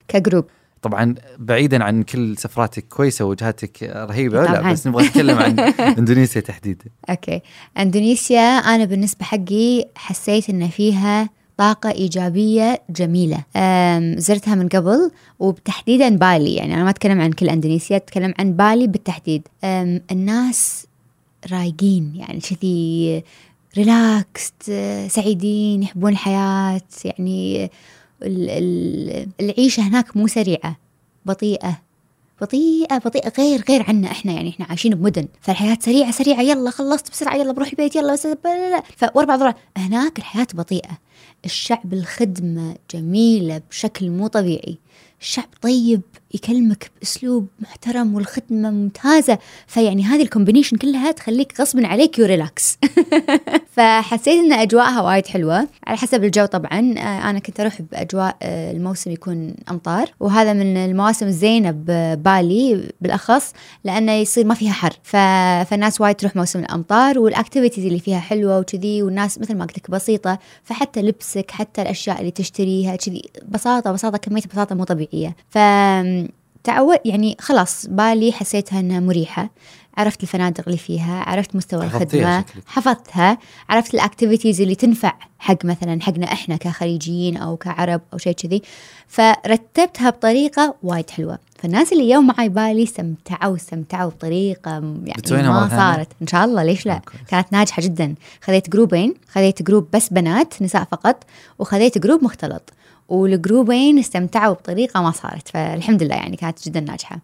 كجروب. 0.09 0.45
طبعا 0.83 1.15
بعيدا 1.39 1.85
عن 1.85 2.03
كل 2.03 2.37
سفراتك 2.37 2.89
كويسة 2.89 3.25
ووجهاتك 3.25 3.83
رهيبة 3.83 4.43
لا. 4.45 4.73
بس 4.73 4.87
نبغى 4.87 5.07
نتكلم 5.07 5.39
عن 5.39 5.59
إندونيسيا 5.99 6.41
تحديدا. 6.41 6.85
okay. 7.11 7.41
إندونيسيا 7.79 8.41
أنا 8.41 8.85
بالنسبة 8.85 9.25
حقي 9.25 9.85
حسيت 9.97 10.51
إن 10.51 10.69
فيها 10.69 11.31
طاقة 11.57 11.91
إيجابية 11.91 12.83
جميلة. 12.91 13.45
زرتها 14.19 14.55
من 14.55 14.69
قبل 14.69 15.11
وبتحديدا 15.39 16.09
بالي. 16.09 16.55
يعني 16.55 16.75
أنا 16.75 16.85
ما 16.85 16.91
أتكلم 16.91 17.21
عن 17.21 17.33
كل 17.33 17.49
أندونيسيا 17.49 17.97
أتكلم 17.97 18.35
عن 18.39 18.53
بالي 18.53 18.87
بالتحديد. 18.87 19.49
الناس 20.11 20.87
رايقين 21.53 22.13
يعني 22.17 22.41
كذي 22.41 23.25
relaxed 23.77 24.63
سعيدين 25.09 25.83
يحبون 25.83 26.13
الحياة 26.13 26.81
يعني 27.05 27.65
ال- 28.23 28.51
ال- 28.51 29.29
العيشة 29.41 29.81
هناك 29.81 30.17
مو 30.17 30.27
سريعة 30.27 30.77
بطيئة 31.27 31.79
بطيئة 32.41 32.99
بطيئة 32.99 33.33
غير 33.39 33.65
غير 33.69 33.83
عنا 33.89 34.11
إحنا 34.11 34.33
يعني 34.33 34.49
إحنا 34.51 34.67
عايشين 34.67 34.95
بمدن 34.95 35.29
فالحياة 35.41 35.79
سريعة 35.81 36.11
سريعة 36.11 36.41
يلا 36.43 36.71
خلصت 36.71 37.11
بسرعة 37.11 37.37
يلا 37.37 37.53
بروح 37.53 37.69
البيت 37.69 37.97
يلا 37.97 38.13
بس 38.13 38.29
فوربع 38.97 39.37
ضرع 39.37 39.55
هناك 39.77 40.19
الحياة 40.19 40.47
بطيئة. 40.55 40.99
الشعب 41.45 41.93
الخدمة 41.93 42.77
جميلة 42.95 43.63
بشكل 43.71 44.11
مو 44.11 44.27
طبيعي. 44.27 44.79
الشعب 45.21 45.49
طيب. 45.63 46.01
يكلمك 46.35 46.91
بأسلوب 47.01 47.47
محترم 47.61 48.15
والخدمة 48.15 48.71
ممتازة. 48.71 49.39
فيعني 49.67 50.05
هذه 50.05 50.23
ال 50.23 50.27
combination 50.27 50.77
كلها 50.77 51.13
تخليك 51.13 51.61
غصبا 51.61 51.87
عليك 51.87 52.19
you 52.19 52.41
relax 52.41 52.79
فحسيت 53.77 54.45
إن 54.45 54.53
أجواءها 54.53 55.01
وايد 55.03 55.27
حلوة. 55.27 55.69
على 55.87 55.97
حسب 55.97 56.25
الجو 56.25 56.47
طبعا 56.47 56.95
آه، 56.99 57.31
أنا 57.31 57.39
كنت 57.39 57.61
أروح 57.61 57.83
بأجواء 57.83 58.37
آه، 58.43 58.73
الموسم 58.73 59.11
يكون 59.11 59.55
أمطار. 59.71 60.11
وهذا 60.21 60.53
من 60.53 60.77
المواسم 60.77 61.27
الزينة 61.27 61.71
ببالي 61.71 62.89
بالأخص 63.01 63.53
لأنه 63.85 64.13
يصير 64.13 64.47
ما 64.47 64.55
فيها 64.55 64.73
حر. 64.73 64.93
ف... 65.03 65.17
فالناس 65.71 66.01
وايد 66.01 66.17
تروح 66.17 66.37
موسم 66.37 66.59
الأمطار 66.59 67.19
وال 67.19 67.30
activities 67.30 67.87
اللي 67.87 67.99
فيها 68.01 68.21
حلوة 68.21 68.59
وكذي 68.59 69.03
والناس 69.03 69.39
مثل 69.39 69.55
ما 69.55 69.65
قلت 69.65 69.79
لك 69.79 69.91
بسيطة. 69.91 70.39
فحتى 70.65 71.03
لبسك 71.03 71.51
حتى 71.51 71.83
الأشياء 71.83 72.21
اللي 72.21 72.31
تشتريها 72.31 72.97
كذي 72.97 73.23
بساطة 73.49 73.93
بساطة 73.93 74.19
كمية 74.19 74.43
بساطة 74.53 74.75
مو 74.75 74.85
طبيعية. 74.85 75.37
ف 75.51 75.59
تعود 76.65 76.99
يعني 77.05 77.37
خلاص 77.41 77.87
بالي 77.87 78.33
حسيتها 78.33 78.81
إنها 78.81 79.01
مريحة. 79.01 79.51
عرفت 79.97 80.23
الفنادق 80.23 80.65
اللي 80.67 80.79
فيها 80.79 81.23
عرفت 81.23 81.57
مستوى 81.57 81.85
الخدمة 81.85 82.41
شكلك. 82.41 82.65
حفظتها. 82.67 83.39
عرفت 83.69 83.95
ال 83.95 84.01
activities 84.01 84.61
اللي 84.61 84.75
تنفع 84.75 85.13
حق 85.39 85.65
مثلا 85.65 86.03
حقنا 86.03 86.33
إحنا 86.33 86.57
كخليجيين 86.57 87.37
أو 87.37 87.57
كعرب 87.57 88.01
أو 88.13 88.19
شيء 88.19 88.33
كذي. 88.33 88.63
فرتبتها 89.09 90.11
بطريقة 90.11 90.75
وايد 90.83 91.11
حلوة. 91.11 91.39
فالناس 91.59 91.93
اللي 91.93 92.11
يوا 92.11 92.27
معي 92.27 92.49
بالي 92.49 92.83
استمتعوا 92.83 93.57
استمتعوا 93.57 94.11
بطريقة 94.11 94.71
يعني 95.05 95.49
ما؟ 95.49 95.69
صارت. 95.69 96.09
إن 96.23 96.27
شاء 96.27 96.45
الله 96.45 96.63
ليش 96.65 96.87
لا. 96.87 97.01
كانت 97.29 97.53
ناجحة 97.53 97.83
جدا. 97.83 98.15
خذيت 98.43 98.71
جروبين 98.71 99.15
خذيت 99.33 99.63
جروب 99.63 99.89
بس 99.93 100.13
بنات 100.13 100.63
نساء 100.63 100.85
فقط 100.85 101.25
وخذيت 101.59 101.99
جروب 101.99 102.25
مختلط. 102.25 102.73
والجروبين 103.09 103.99
استمتعوا 103.99 104.55
بطريقة 104.55 105.03
ما 105.03 105.11
صارت 105.11 105.49
فالحمد 105.49 106.03
لله 106.03 106.15
يعني 106.15 106.37
كانت 106.37 106.69
جدا 106.69 106.81
ناجحة. 106.81 107.19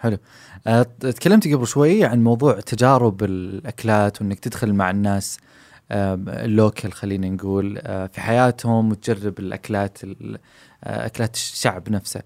حلو. 0.00 0.18
أه 0.66 0.82
تكلمت 1.00 1.48
قبل 1.48 1.66
شوي 1.66 2.04
عن 2.04 2.24
موضوع 2.24 2.60
تجارب 2.60 3.24
الأكلات 3.24 4.20
وإنك 4.22 4.38
تدخل 4.38 4.72
مع 4.72 4.90
الناس 4.90 5.38
آه، 5.90 6.14
ال 6.28 6.39
local 6.39 6.92
خلينا 6.92 7.28
نقول 7.28 7.78
آه، 7.78 8.06
في 8.06 8.20
حياتهم 8.20 8.90
وتجرب 8.90 9.38
الأكلات 9.38 10.04
ال- 10.04 10.38
أكلات 10.84 11.34
الشعب 11.34 11.90
نفسه. 11.90 12.20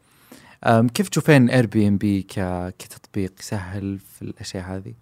كيف 0.95 1.09
تشوفين 1.09 1.51
Airbnb 1.51 2.23
كتطبيق 2.79 3.33
يسهل 3.41 3.99
في 3.99 4.23
الأشياء 4.23 4.65
هذه؟ 4.65 4.93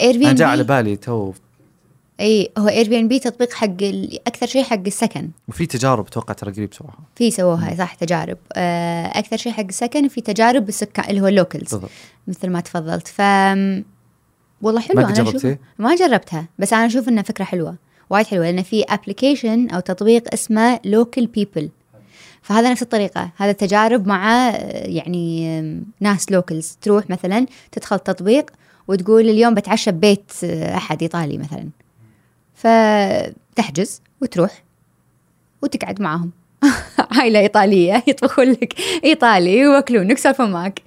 Air 0.00 0.12
B 0.18 0.22
أنا 0.22 0.30
ان 0.30 0.34
جاء 0.34 0.48
على 0.48 0.62
B 0.62 0.68
بالي 0.68 0.96
تو 0.96 1.32
إي 2.20 2.50
هو 2.58 2.68
Airbnb 2.68 3.18
تطبيق 3.18 3.52
حق 3.52 3.82
أكثر 4.26 4.46
شيء 4.46 4.62
حق 4.62 4.80
السكن. 4.86 5.30
وفي 5.48 5.66
تجارب 5.66 6.06
أتوقع 6.06 6.34
ترى 6.34 6.52
قريب 6.52 6.74
سواها 6.74 6.98
في 7.16 7.30
سووها 7.30 7.74
صح 7.74 7.94
تجارب. 7.94 8.38
آه، 8.52 9.06
أكثر 9.18 9.36
شيء 9.36 9.52
حق 9.52 9.64
السكن 9.64 10.08
في 10.08 10.20
تجارب 10.20 10.64
بالسكان 10.64 11.10
اللي 11.10 11.20
هو 11.20 11.26
ال 11.26 11.32
locals 11.32 11.70
بالضبط. 11.70 11.90
مثل 12.28 12.50
ما 12.50 12.60
تفضلت. 12.60 13.08
ف 13.08 13.20
والله 14.62 14.80
حلو 14.80 15.00
ما 15.00 15.04
أنا 15.04 15.12
أشوف 15.12 15.28
جربتيه؟ 15.28 15.60
ما 15.78 15.96
جربتها 15.96 16.48
بس 16.58 16.72
أنا 16.72 16.86
أشوف 16.86 17.08
إنها 17.08 17.22
فكرة 17.22 17.44
حلوة 17.44 17.76
وايد 18.10 18.26
حلوة 18.26 18.44
لأن 18.44 18.62
في 18.62 18.82
application 18.82 19.70
أو 19.70 19.80
تطبيق 19.80 20.32
اسمه 20.32 20.80
local 20.84 21.26
people 21.26 21.70
فهذا 22.42 22.70
نفس 22.70 22.82
الطريقة 22.82 23.30
هذا 23.36 23.52
تجارب 23.52 24.06
مع 24.06 24.48
آه، 24.48 24.86
يعني 24.86 25.60
ناس 26.00 26.32
locals 26.32 26.78
تروح 26.82 27.10
مثلا 27.10 27.46
تدخل 27.72 27.98
تطبيق 27.98 28.50
وتقول 28.88 29.28
اليوم 29.28 29.54
بتعشى 29.54 29.90
ببيت 29.90 30.32
آه، 30.44 30.76
أحد 30.76 31.02
إيطالي 31.02 31.38
مثلا. 31.38 31.68
فتحجز 32.64 34.02
وتروح 34.22 34.62
وتقعد 35.62 36.02
معاهم. 36.02 36.30
عائله 37.18 37.38
إيطالية 37.40 38.02
يطبخون 38.06 38.50
لك 38.50 38.74
إيطالي 39.04 39.66
ويأكلونك 39.68 40.18
يسولفون 40.18 40.52
معك 40.52 40.80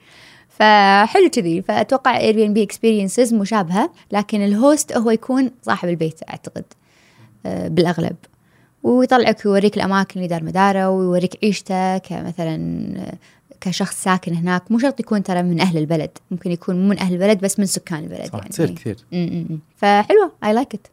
فحلو 0.49 1.29
كذي. 1.29 1.61
فأتوقع 1.61 2.17
Airbnb 2.17 2.63
Experiences 2.63 3.33
مشابهة 3.33 3.91
لكن 4.11 4.41
ال 4.45 4.56
host 4.56 4.97
هو 4.97 5.11
يكون 5.11 5.51
صاحب 5.61 5.89
البيت 5.89 6.19
أعتقد 6.29 6.63
آه، 7.45 7.67
بالأغلب. 7.67 8.15
ويطلعك 8.83 9.45
ويوريك 9.45 9.77
الأماكن 9.77 10.13
اللي 10.19 10.27
دار 10.27 10.43
مداره 10.43 10.89
ويوريك 10.89 11.37
عيشته 11.43 11.97
كمثلا 11.97 12.55
آه، 12.97 13.13
كشخص 13.61 14.03
ساكن 14.03 14.33
هناك. 14.33 14.71
مو 14.71 14.79
شرط 14.79 14.99
يكون 14.99 15.23
ترى 15.23 15.43
من 15.43 15.59
أهل 15.61 15.77
البلد 15.77 16.09
ممكن 16.31 16.51
يكون 16.51 16.75
مو 16.75 16.87
من 16.89 16.99
أهل 16.99 17.13
البلد 17.13 17.39
بس 17.39 17.59
من 17.59 17.65
سكان 17.65 17.99
البلد 18.03 18.25
صح 18.25 18.33
يعني. 18.35 18.49
تصير 18.49 18.69
كثير. 18.71 18.97
م- 19.11 19.17
م- 19.17 19.45
م. 19.53 19.59
فحلوة 19.77 20.31
I 20.43 20.53
like 20.53 20.73
it 20.73 20.87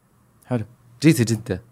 حلو. 0.46 0.64
جيتي 1.04 1.24
جدة. 1.24 1.62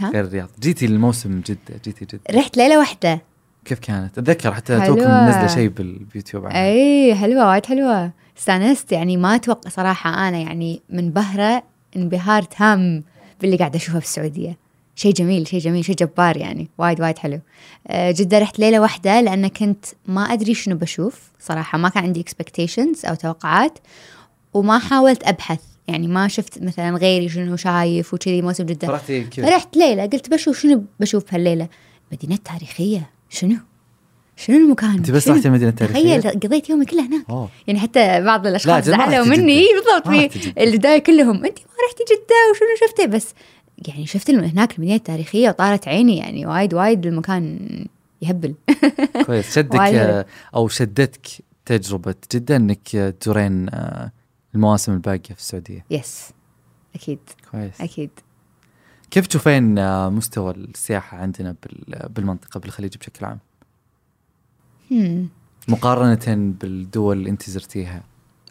ها؟ 0.00 0.10
غير 0.10 0.24
الرياض. 0.24 0.48
جيتي 0.60 0.86
الموسم 0.86 1.40
جدة 1.40 1.80
جيتي 1.84 2.04
جدة. 2.04 2.20
رحت 2.30 2.56
ليلة 2.56 2.78
واحدة. 2.78 3.22
كيف 3.64 3.78
كانت؟ 3.78 4.18
أتذكر 4.18 4.54
حتى. 4.54 4.86
توكم 4.86 5.00
منزلة 5.00 5.46
شيء 5.46 5.68
باليوتيوب 5.68 6.46
عنها. 6.46 6.64
إي 6.64 7.14
حلوة 7.14 7.48
وايد 7.48 7.66
حلوة. 7.66 8.10
استأنست 8.38 8.92
يعني 8.92 9.16
ما 9.16 9.34
أتوقع 9.34 9.70
صراحة 9.70 10.28
أنا 10.28 10.38
يعني 10.38 10.82
منبهره 10.90 11.62
انبهار 11.96 12.42
تام 12.42 13.04
باللي 13.40 13.56
قاعدة 13.56 13.76
اشوفه 13.76 13.98
في 13.98 14.04
السعودية. 14.04 14.56
شيء 14.96 15.12
جميل 15.12 15.48
شيء 15.48 15.60
جميل 15.60 15.84
شيء 15.84 15.96
جبار 15.96 16.36
يعني. 16.36 16.68
وايد 16.78 17.00
وايد 17.00 17.18
حلو. 17.18 17.40
آه، 17.86 18.10
جدة 18.10 18.38
رحت 18.38 18.58
ليلة 18.58 18.80
واحدة 18.80 19.20
لأن 19.20 19.48
كنت 19.48 19.84
ما 20.06 20.22
أدري 20.22 20.54
شنو 20.54 20.76
بشوف 20.76 21.30
صراحة. 21.40 21.78
ما 21.78 21.88
كان 21.88 22.04
عندي 22.04 22.24
expectations 22.24 23.08
أو 23.08 23.14
توقعات 23.14 23.78
وما 24.54 24.78
حاولت 24.78 25.22
أبحث. 25.24 25.60
يعني 25.88 26.08
ما 26.08 26.28
شفت 26.28 26.62
مثلا 26.62 26.96
غيري 26.96 27.28
شنو 27.28 27.56
شايف 27.56 28.14
وكذي 28.14 28.42
موسم 28.42 28.66
فرحتي 28.66 29.24
كذا 29.24 29.56
رحت 29.56 29.76
ليلة 29.76 30.06
قلت 30.06 30.30
بشوف 30.30 30.58
شنو 30.58 30.84
بشوف 31.00 31.34
هالليلة. 31.34 31.68
مدينة 32.12 32.38
تاريخية. 32.44 33.10
شنو؟ 33.28 33.56
شنو 34.36 34.56
المكان؟ 34.56 34.90
أنت 34.90 35.10
بس؟ 35.10 35.28
رحتي 35.28 35.50
مدينة 35.50 35.70
تاريخية؟ 35.70 36.20
تخيل 36.20 36.40
قضيت 36.40 36.70
يومي 36.70 36.84
كله 36.84 37.06
هناك. 37.06 37.24
أوه. 37.30 37.48
يعني 37.66 37.80
حتى 37.80 38.20
بعض 38.20 38.46
الأشخاص 38.46 38.84
زعلوا 38.84 39.26
مني. 39.26 39.64
بالضبط. 39.74 40.08
في. 40.08 40.52
البداية 40.62 40.98
كلهم 40.98 41.44
أنت 41.44 41.58
ما 41.58 41.86
رحتي 41.88 42.04
جدة؟ 42.10 42.50
وشنو 42.50 42.88
شفتي؟ 42.88 43.06
بس 43.06 43.34
يعني 43.88 44.06
شفت 44.06 44.30
هناك 44.30 44.74
المدينة 44.74 44.96
التاريخية 44.96 45.48
وطارت 45.48 45.88
عيني 45.88 46.16
يعني 46.16 46.46
وايد 46.46 46.74
وايد 46.74 47.06
المكان 47.06 47.58
يهبل. 48.22 48.54
كويس. 49.26 49.54
شدك 49.54 49.78
أو 50.56 50.68
شدتك 50.68 51.26
تجربة 51.66 52.14
جدة 52.34 52.56
إنك 52.56 52.88
تزورين 53.20 53.68
آه، 53.68 54.12
المواسم 54.54 54.92
الباقية 54.92 55.34
في 55.34 55.40
السعودية. 55.40 55.84
يس 55.90 56.30
أكيد. 56.94 57.18
كويس. 57.50 57.80
أكيد. 57.80 58.10
كيف 59.10 59.26
تشوفين 59.26 59.74
مستوى 60.10 60.52
السياحة 60.54 61.18
عندنا 61.18 61.54
بال- 61.62 62.08
بالمنطقة 62.08 62.60
بالخليج 62.60 62.96
بشكل 62.96 63.26
عام؟ 63.26 63.38
هم. 64.90 65.28
مقارنة 65.68 66.52
بالدول 66.60 67.18
اللي 67.18 67.30
انت 67.30 67.50
زرتيها. 67.50 68.02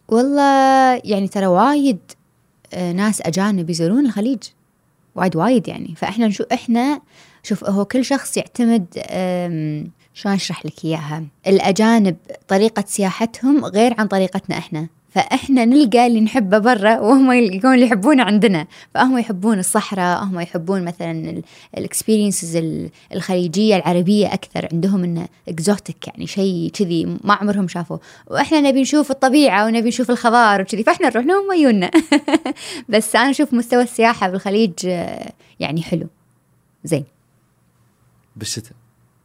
والله 0.08 0.96
يعني 1.06 1.28
ترى 1.28 1.46
وايد 1.48 2.00
آه، 2.74 2.92
ناس 2.92 3.22
أجانب 3.22 3.70
يزورون 3.70 4.06
الخليج. 4.06 4.44
وايد 5.16 5.36
وايد 5.36 5.68
يعني. 5.68 5.96
فإحنا 5.96 6.28
نشوف 6.28 6.48
إحنا 6.54 7.02
شوف 7.44 7.64
هو 7.64 7.86
كل 7.86 8.06
شخص 8.06 8.38
يعتمد 8.38 8.86
شلون 10.14 10.36
أشرح 10.36 10.66
لك 10.66 10.86
إياها؟ 10.86 11.24
الأجانب 11.48 12.18
طريقة 12.48 12.84
سياحتهم 12.88 13.66
غير 13.66 13.96
عن 14.00 14.08
طريقتنا 14.08 14.58
إحنا. 14.58 14.88
فإحنا 15.10 15.65
نلقى 15.65 16.08
اللي 16.08 16.22
نحبه 16.22 16.58
برا 16.58 17.00
وهم 17.00 17.32
يلقون 17.32 17.74
اللي 17.74 17.86
يحبونه 17.86 18.24
عندنا. 18.24 18.67
فهم 18.93 19.17
يحبون 19.17 19.60
الصحراء 19.60 20.24
هم 20.24 20.39
يحبون 20.39 20.86
مثلا 20.86 21.41
ال 21.78 21.85
experiences 21.85 22.62
الخليجية 23.15 23.76
العربية 23.76 24.34
أكثر. 24.34 24.67
عندهم 24.74 25.04
إنه 25.04 25.28
exotic 25.50 26.08
يعني 26.08 26.28
شيء 26.28 26.72
كذي 26.74 27.06
ما 27.24 27.34
عمرهم 27.34 27.67
شافوه. 27.67 28.00
وإحنا 28.28 28.62
نبي 28.62 28.82
نشوف 28.82 29.12
الطبيعة 29.12 29.65
ونبي 29.65 29.88
نشوف 29.88 30.12
الخضار 30.12 30.62
وكذي. 30.62 30.84
فإحنا 30.84 31.10
نروح 31.10 31.26
لهم 31.26 31.50
ويونا 31.50 31.91
بس 32.89 33.15
أنا 33.15 33.30
أشوف 33.30 33.54
مستوى 33.54 33.84
السياحة 33.84 34.30
بالخليج 34.30 34.74
يعني 35.60 35.82
حلو. 35.82 36.08
زين. 36.84 37.04
بالشتاء. 38.36 38.74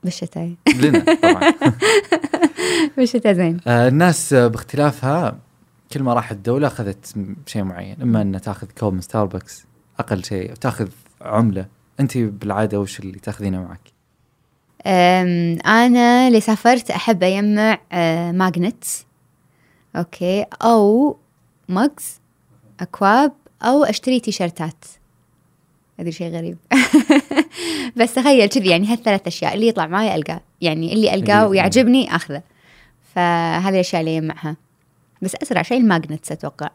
بالشتاء. 0.05 0.53
لنا 0.81 1.05
طبعا. 1.23 1.55
بالشتاء 2.97 3.33
زين. 3.33 3.61
آه، 3.67 3.89
الناس 3.89 4.35
باختلافها 4.35 5.39
كل 5.95 6.03
ما 6.03 6.15
راحت 6.15 6.37
دولة 6.37 6.67
أخذت 6.67 7.15
شيء 7.47 7.63
معين 7.65 7.97
إما 8.03 8.23
أن 8.23 8.41
تأخذ 8.41 8.67
كوب 8.79 8.93
من 8.95 9.01
ستاربكس 9.01 9.65
أقل 9.99 10.25
شيء 10.25 10.51
أو 10.51 10.55
تأخذ 10.55 10.89
عملة. 11.23 11.67
أنت 12.01 12.19
بالعادة 12.19 12.81
وش 12.81 13.01
اللي 13.01 13.19
تأخذينه 13.19 13.63
معك؟ 13.63 13.81
أنا 15.67 16.29
اللي 16.29 16.41
سافرت 16.41 16.91
أحب 16.91 17.23
أجمع 17.23 17.79
أه، 17.93 18.33
magnets 18.33 19.07
okay. 19.97 20.45
أو 20.63 21.17
mugs 21.69 22.21
أكواب 22.81 23.33
أو 23.63 23.85
أشتري 23.85 24.21
تيشرتات. 24.21 24.85
هذا 26.01 26.11
شيء 26.11 26.33
غريب. 26.37 26.57
بس 27.97 28.15
تخيل 28.15 28.49
كذي 28.49 28.71
يعني 28.71 28.87
هالثلاث 28.93 29.27
أشياء 29.27 29.55
اللي 29.55 29.69
يطلع 29.69 29.87
معي 29.87 30.15
ألقاه. 30.15 30.41
يعني 30.61 30.93
اللي 30.93 31.15
اللي- 31.15 31.43
ويعجبني 31.45 32.17
أخذه. 32.17 32.43
فهذه 33.15 33.69
الأشياء 33.75 34.01
اللي 34.01 34.19
أجمعها. 34.19 34.57
بس 35.25 35.37
أسرع 35.43 35.63
شيء 35.63 35.79
ال 35.81 35.87
magnets 35.87 36.33
أتوقع. 36.33 36.71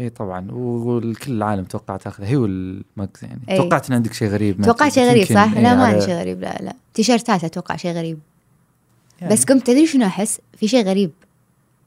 اي 0.00 0.10
طبعا 0.10 0.46
والكل 0.50 1.32
العالم 1.32 1.64
توقع 1.64 1.96
تاخذه 1.96 2.26
هي 2.28 2.36
وال 2.36 2.65
mugs 2.65 3.22
يعني. 3.22 3.40
إي. 3.50 3.56
توقعت 3.56 3.88
إن 3.90 3.94
عندك 3.94 4.12
شيء 4.12 4.28
غريب 4.28 4.60
ما 4.60 4.66
توقعت 4.66 4.92
شيء 4.92 5.04
غريب 5.10 5.24
صح؟ 5.24 5.54
لا 5.54 5.74
ما 5.74 5.84
على- 5.84 5.92
عندي 5.92 6.04
شيء 6.04 6.14
غريب 6.14 6.40
لا 6.40 6.58
لا. 6.60 6.72
تي 6.94 7.07
شيرتات 7.07 7.44
أتوقع 7.44 7.76
شيء 7.76 7.92
غريب. 7.92 8.18
يعني. 9.20 9.32
بس 9.32 9.44
قمت 9.44 9.66
تدري 9.66 9.86
شنو 9.86 10.06
أحس؟ 10.06 10.40
في 10.58 10.68
شيء 10.68 10.84
غريب 10.86 11.10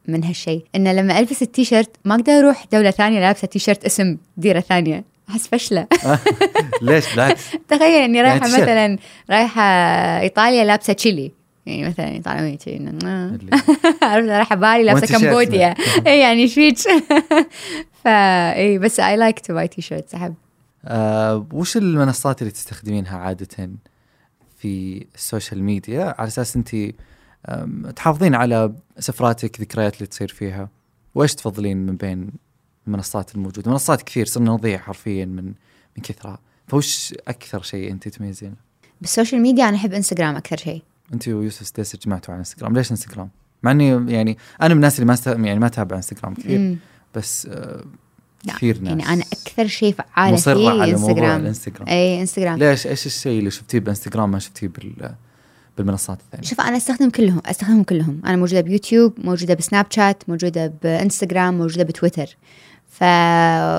من 0.08 0.24
هالشيء 0.24 0.66
انه 0.76 0.94
لما 0.94 1.20
ألبس 1.20 1.42
التيشيرت 1.42 1.90
ما 2.06 2.16
أقدر 2.16 2.32
أروح 2.34 2.66
دولة 2.72 2.92
ثانية 2.92 3.20
لابسة 3.20 3.48
تيشيرت 3.48 3.86
اسم 3.86 4.18
ديرة 4.38 4.60
ثانية. 4.60 5.04
أحس 5.30 5.48
فشلة. 5.48 5.88
ليش؟ 6.82 7.12
بالعكس 7.12 7.42
تخيل 7.70 8.02
إني 8.04 8.22
رايحة 8.22 8.40
تيشيرت. 8.40 8.62
مثلا 8.62 8.98
رايحة 9.30 9.62
إيطاليا 10.22 10.64
لابسة 10.66 10.94
تشيلي. 10.94 11.32
يعني 11.70 11.90
مثلا 11.90 12.08
ايطاليا 12.08 12.58
شي 12.64 12.78
إنه- 12.78 13.04
اللي- 13.06 13.52
عرفت 14.04 14.30
رايحه 14.30 14.56
بالي 14.56 14.84
لابسة 14.84 15.20
كمبوديا 15.20 15.76
يعني. 16.06 16.42
إيش 16.42 16.54
فيك 16.54 16.78
فا 18.04 18.56
اي 18.56 18.78
بس 18.80 19.00
I 19.00 19.18
like 19.18 19.40
to 19.40 19.54
buy 19.54 19.68
T-shirts 19.68 20.16
أحب. 20.16 20.34
آه 20.86 21.48
وش 21.54 21.78
المنصات 21.78 22.42
اللي 22.42 22.52
تستخدمينها 22.52 23.18
عادة 23.18 23.70
في 24.58 25.06
ال 25.16 25.23
social 25.23 25.64
media؟ 25.64 26.16
على 26.18 26.28
أساس 26.28 26.56
انت 26.56 26.76
تحافظين 27.96 28.36
على 28.36 28.74
سفراتك 29.00 29.62
ذكريات 29.62 29.96
اللي 29.96 30.08
تصير 30.08 30.28
فيها. 30.28 30.70
وإيش 31.16 31.36
تفضلين 31.36 31.78
من 31.86 31.96
بين 31.96 32.30
المنصات 32.88 33.36
الموجودة؟ 33.36 33.72
منصات 33.72 34.02
كثير 34.02 34.26
صرنا 34.26 34.52
نضيع 34.52 34.78
حرفيا 34.78 35.26
من 35.26 35.46
من 35.98 36.04
كثرها 36.04 36.40
فوش 36.68 37.14
أكثر 37.28 37.62
شيء 37.62 37.92
انت 37.92 38.08
تميزين؟ 38.08 38.56
بال 39.02 39.12
social 39.12 39.42
media 39.42 39.70
أنا 39.70 39.78
أحب 39.78 39.94
إنستغرام 39.94 40.36
أكثر 40.36 40.58
شيء. 40.58 40.82
انت 41.14 41.28
ويوسف 41.28 41.68
ستيس 41.68 41.96
جمعتوا 41.96 42.34
على 42.34 42.40
انستغرام. 42.40 42.74
ليش 42.74 42.92
انستغرام؟ 42.92 43.30
مع 43.64 43.72
إني 43.72 44.14
يعني 44.14 44.38
أنا 44.62 44.70
من 44.70 44.76
الناس 44.76 44.96
اللي 44.96 45.06
ما 45.06 45.14
است... 45.14 45.28
يعني 45.28 45.60
ما 45.60 45.68
أتابع 45.68 45.96
انستغرام 45.96 46.34
كثير 46.34 46.60
مم. 46.60 46.78
بس 47.16 47.46
آه 47.52 47.84
كثير 48.48 48.80
ناس. 48.80 48.90
يعني 48.90 49.08
أنا 49.08 49.24
أكثر 49.34 49.68
شيء 49.68 49.94
فعالة 49.94 50.34
مصرة 50.34 50.82
على 50.82 50.92
موضوع 50.92 51.08
إنستغرام. 51.08 51.42
الانستغرام. 51.42 51.88
اي 51.88 52.22
إنستغرام. 52.22 52.60
ليش؟ 52.60 52.88
إيش 52.88 53.06
الشيء 53.06 53.40
اللي 53.40 53.52
شفتيه 53.52 53.80
بالانستغرام 53.80 54.32
ما 54.32 54.40
شفتيه 54.40 54.68
بال 54.68 55.16
بالمنصات 55.78 56.20
الثانية؟ 56.22 56.48
شوف 56.48 56.62
أنا 56.62 56.78
استخدم 56.78 57.10
كلهم 57.10 57.42
أستخدمهم 57.46 57.84
كلهم. 57.84 58.22
أنا 58.26 58.36
موجودة 58.36 58.62
بيوتيوب 58.62 59.14
موجودة 59.18 59.54
بسناب 59.54 59.86
شات 59.90 60.24
موجودة 60.28 60.74
بإنستغرام 60.84 61.58
موجودة 61.58 61.84
بتويتر. 61.84 62.38
ف 62.90 63.04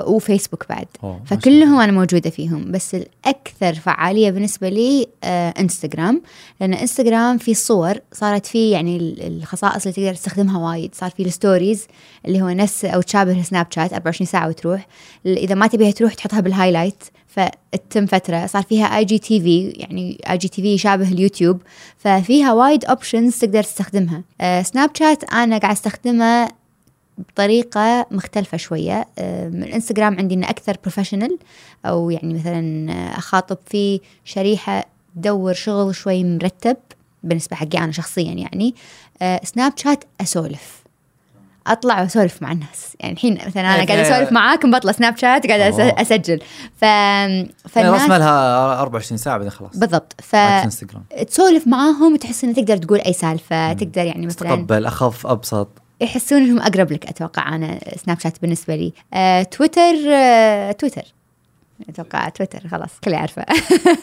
وفيسبوك 0.08 0.64
بعد. 0.68 0.86
أوه، 1.04 1.20
فكلهم 1.26 1.80
أنا 1.80 1.92
موجودة 1.92 2.30
فيهم 2.30 2.72
بس 2.72 2.94
الأكثر 2.94 3.74
فعالية 3.74 4.30
بالنسبة 4.30 4.68
لي 4.68 5.06
آه 5.24 5.54
إنستغرام. 5.60 6.22
لأن 6.60 6.74
إنستغرام 6.74 7.38
في 7.38 7.54
صور 7.54 7.94
صارت 8.12 8.46
فيه 8.46 8.72
يعني 8.72 8.96
ال- 8.96 9.26
الخصائص 9.42 9.82
اللي 9.86 9.92
تقدر 9.92 10.14
تستخدمها 10.14 10.70
وايد. 10.70 10.94
صار 10.94 11.10
في 11.10 11.22
ال 11.22 11.30
stories 11.30 11.86
اللي 12.26 12.42
هو 12.42 12.48
نفس 12.48 12.84
أو 12.84 13.00
تشابه 13.02 13.42
سناب 13.42 13.66
شات 13.70 13.92
24 13.92 14.26
ساعة 14.26 14.48
وتروح. 14.48 14.86
إذا 15.26 15.54
ما 15.54 15.66
تبيها 15.66 15.90
تروح 15.90 16.14
تحطها 16.14 16.40
بال 16.40 16.52
highlight 16.52 17.04
فتتم 17.26 18.06
فترة 18.06 18.46
صار 18.46 18.62
فيها 18.62 18.96
اي 18.96 19.04
جي 19.04 19.18
تي 19.18 19.40
في 19.40 19.68
يعني 19.68 20.18
اي 20.30 20.38
جي 20.38 20.48
تي 20.48 20.62
في 20.62 20.74
يشابه 20.74 21.08
اليوتيوب. 21.08 21.62
ففيها 21.98 22.52
وايد 22.52 22.84
options 22.84 23.38
تقدر 23.38 23.62
تستخدمها. 23.62 24.22
آه 24.40 24.62
سناب 24.62 24.90
شات 24.98 25.24
أنا 25.24 25.58
قاعد 25.58 25.72
أستخدمه 25.74 26.48
بطريقة 27.18 28.06
مختلفة 28.10 28.56
شوية. 28.56 29.06
آه، 29.18 29.48
من 29.48 29.62
الانستغرام 29.62 30.18
عندي 30.18 30.34
انه 30.34 30.50
أكثر 30.50 30.76
professional 30.82 31.38
أو 31.86 32.10
يعني 32.10 32.34
مثلا 32.34 32.92
آه، 32.92 33.18
أخاطب 33.18 33.58
في 33.66 34.00
شريحة 34.24 34.84
تدور 35.16 35.52
شغل 35.52 35.94
شوي 35.94 36.24
مرتب 36.24 36.76
بالنسبة 37.22 37.56
حقي 37.56 37.78
أنا 37.78 37.92
شخصيا 37.92 38.32
يعني. 38.32 38.74
آه، 39.22 39.40
سناب 39.44 39.72
شات 39.76 40.04
أسولف. 40.20 40.80
أطلع 41.66 42.00
وأسولف 42.00 42.42
مع 42.42 42.52
الناس. 42.52 42.96
يعني 43.00 43.12
الحين 43.12 43.34
مثلا 43.34 43.60
أنا 43.62 43.80
إيه، 43.80 43.86
قاعدة 43.86 44.02
في- 44.02 44.14
أسولف 44.14 44.32
معاكم 44.32 44.70
بطلع 44.70 44.92
سناب 44.92 45.16
شات 45.16 45.46
قاعدة. 45.46 45.68
أسجل. 46.02 46.40
ف 46.76 46.84
فالناس 47.68 48.08
مالها 48.08 48.80
24 48.82 49.18
ساعة 49.18 49.36
بعدين 49.36 49.50
خلاص. 49.50 49.76
بالضبط. 49.76 50.14
ف 50.22 50.36
تسولف 51.26 51.66
معاهم 51.66 52.12
وتحس 52.12 52.44
انك 52.44 52.56
تقدر 52.56 52.76
تقول 52.76 52.98
أي 53.00 53.12
سالفة 53.12 53.72
تقدر 53.72 54.04
يعني 54.04 54.26
مثلا 54.26 54.48
تقبل 54.56 54.86
أخف 54.86 55.26
أبسط. 55.26 55.68
يحسون 56.00 56.42
إنهم 56.42 56.58
أقرب 56.58 56.92
لك 56.92 57.06
أتوقع 57.06 57.54
أنا 57.54 57.80
سناب 57.96 58.20
شات 58.20 58.40
بالنسبة 58.42 58.76
لي. 58.76 58.92
آه، 59.14 59.42
تويتر 59.42 59.94
آه، 60.08 60.72
تويتر. 60.72 61.02
أتوقع 61.88 62.28
تويتر 62.28 62.68
خلاص 62.68 62.90
كل 63.04 63.14
عارفة. 63.14 63.44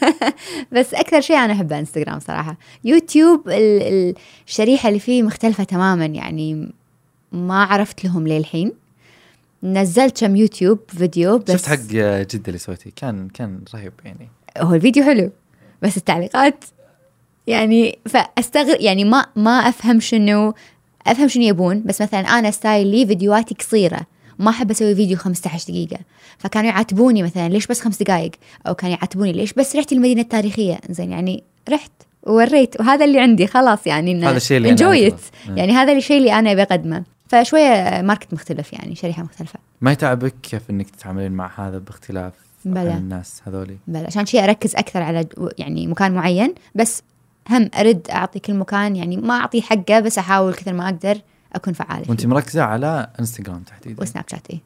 بس 0.73 0.93
أكثر 0.93 1.21
شيء 1.21 1.35
أنا 1.35 1.53
أحبه 1.53 1.79
إنستغرام 1.79 2.19
صراحة. 2.19 2.57
يوتيوب 2.83 3.49
ال- 3.49 3.53
ال- 3.81 4.15
الشريحة 4.47 4.89
اللي 4.89 4.99
فيه 4.99 5.23
مختلفة 5.23 5.63
تماما 5.63 6.05
يعني 6.05 6.71
ما 7.31 7.63
عرفت 7.63 8.05
لهم 8.05 8.27
للحين 8.27 8.73
نزلت 9.63 10.19
كم 10.25 10.35
يوتيوب 10.35 10.79
فيديو 10.87 11.37
بس 11.37 11.51
شفت 11.51 11.65
حق 11.69 11.75
جده 11.91 12.43
اللي 12.47 12.57
سويتيه 12.57 12.91
كان 12.95 13.27
كان 13.29 13.59
رهيب 13.75 13.93
يعني. 14.05 14.29
هو 14.57 14.73
الفيديو 14.73 15.03
حلو 15.03 15.31
بس 15.81 15.97
التعليقات 15.97 16.63
يعني 17.47 17.99
فاستغرب 18.09 18.81
يعني 18.81 19.03
ما 19.03 19.25
ما 19.35 19.51
أفهم 19.51 19.99
شنو 19.99 20.53
أفهم 21.07 21.27
شنو 21.27 21.43
يبون 21.43 21.83
بس 21.85 22.01
مثلا 22.01 22.19
أنا 22.19 22.51
style 22.51 22.96
ي 22.96 23.05
فيديوهاتي 23.05 23.55
قصيرة 23.55 23.99
ما 24.39 24.49
أحب 24.49 24.71
أسوي 24.71 24.95
فيديو 24.95 25.17
15 25.17 25.71
دقيقة. 25.71 25.99
فكانوا 26.37 26.69
يعاتبوني 26.69 27.23
مثلا 27.23 27.49
ليش 27.49 27.67
بس 27.67 27.81
خمس 27.81 28.03
دقائق 28.03 28.31
أو 28.67 28.75
كانوا 28.75 28.95
يعاتبوني 28.95 29.31
ليش 29.33 29.53
بس 29.53 29.75
رحتي 29.75 29.95
المدينة 29.95 30.21
التاريخية؟ 30.21 30.79
زين 30.89 31.11
يعني 31.11 31.43
رحت 31.69 31.91
ووريت 32.23 32.79
وهذا 32.79 33.05
اللي 33.05 33.19
عندي 33.19 33.47
خلاص 33.47 33.87
يعني 33.87 34.25
هذا 34.25 34.37
الشيء 34.37 34.57
اللي 34.57 35.09
it. 35.09 35.49
مم. 35.49 35.57
يعني 35.57 35.71
هذا 35.71 35.93
الشيء 35.93 36.17
اللي 36.17 36.33
أنا 36.33 36.51
أبي 36.51 36.61
أقدمه. 36.61 37.03
فشوية 37.27 38.01
market 38.01 38.33
مختلف 38.33 38.73
يعني 38.73 38.95
شريحة 38.95 39.23
مختلفة. 39.23 39.59
ما 39.81 39.91
يتعبك 39.91 40.33
كيف 40.43 40.69
إنك 40.69 40.89
تتعاملين 40.89 41.31
مع 41.31 41.51
هذا 41.57 41.77
باختلاف. 41.77 42.33
عن 42.65 42.97
الناس 42.97 43.41
هذولي؟ 43.47 43.77
بل 43.87 44.05
عشان 44.05 44.25
شيء 44.25 44.43
أركز 44.43 44.75
أكثر 44.75 45.01
على 45.01 45.25
يعني 45.57 45.87
مكان 45.87 46.11
معين 46.11 46.53
بس 46.75 47.03
هم 47.49 47.69
أرد 47.79 48.07
أعطي 48.11 48.39
كل 48.39 48.53
مكان 48.53 48.95
يعني 48.95 49.17
ما 49.17 49.33
اعطيه 49.33 49.61
حقه 49.61 49.99
بس 49.99 50.17
أحاول 50.17 50.53
كثر 50.53 50.73
ما 50.73 50.85
أقدر 50.85 51.21
أكون 51.53 51.73
فعاله 51.73 52.05
وأنت. 52.09 52.25
مركزة 52.25 52.63
على 52.63 53.09
انستغرام 53.19 53.61
تحديدا. 53.63 54.03
وسناب 54.03 54.25
شات 54.29 54.47
إيه. 54.49 54.59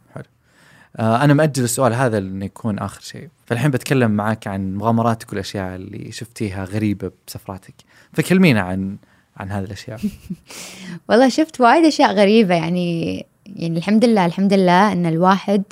آه 0.98 1.24
أنا 1.24 1.34
مأجل 1.34 1.64
السؤال 1.64 1.94
هذا 1.94 2.18
انه 2.18 2.46
يكون 2.46 2.80
آخر 2.80 3.02
شيء. 3.02 3.30
فالحين 3.46 3.72
بتكلم 3.72 4.12
معك 4.12 4.48
عن 4.48 4.76
مغامراتك 4.76 5.30
والأشياء 5.30 5.76
اللي 5.76 6.12
شفتيها 6.12 6.66
غريبة 6.66 7.12
بسفراتك. 7.28 7.74
فكلمينا 8.14 8.62
عن 8.62 8.98
عن 9.38 9.52
هذه 9.52 9.64
الأشياء. 9.64 10.00
والله 11.10 11.30
شفت 11.30 11.62
وايد 11.62 11.86
أشياء 11.86 12.14
غريبة 12.14 12.56
يعني 12.56 13.26
يعني 13.46 13.78
الحمد 13.78 14.06
لله 14.06 14.26
الحمد 14.26 14.54
لله 14.54 14.92
إن 14.92 15.06
الواحد 15.06 15.64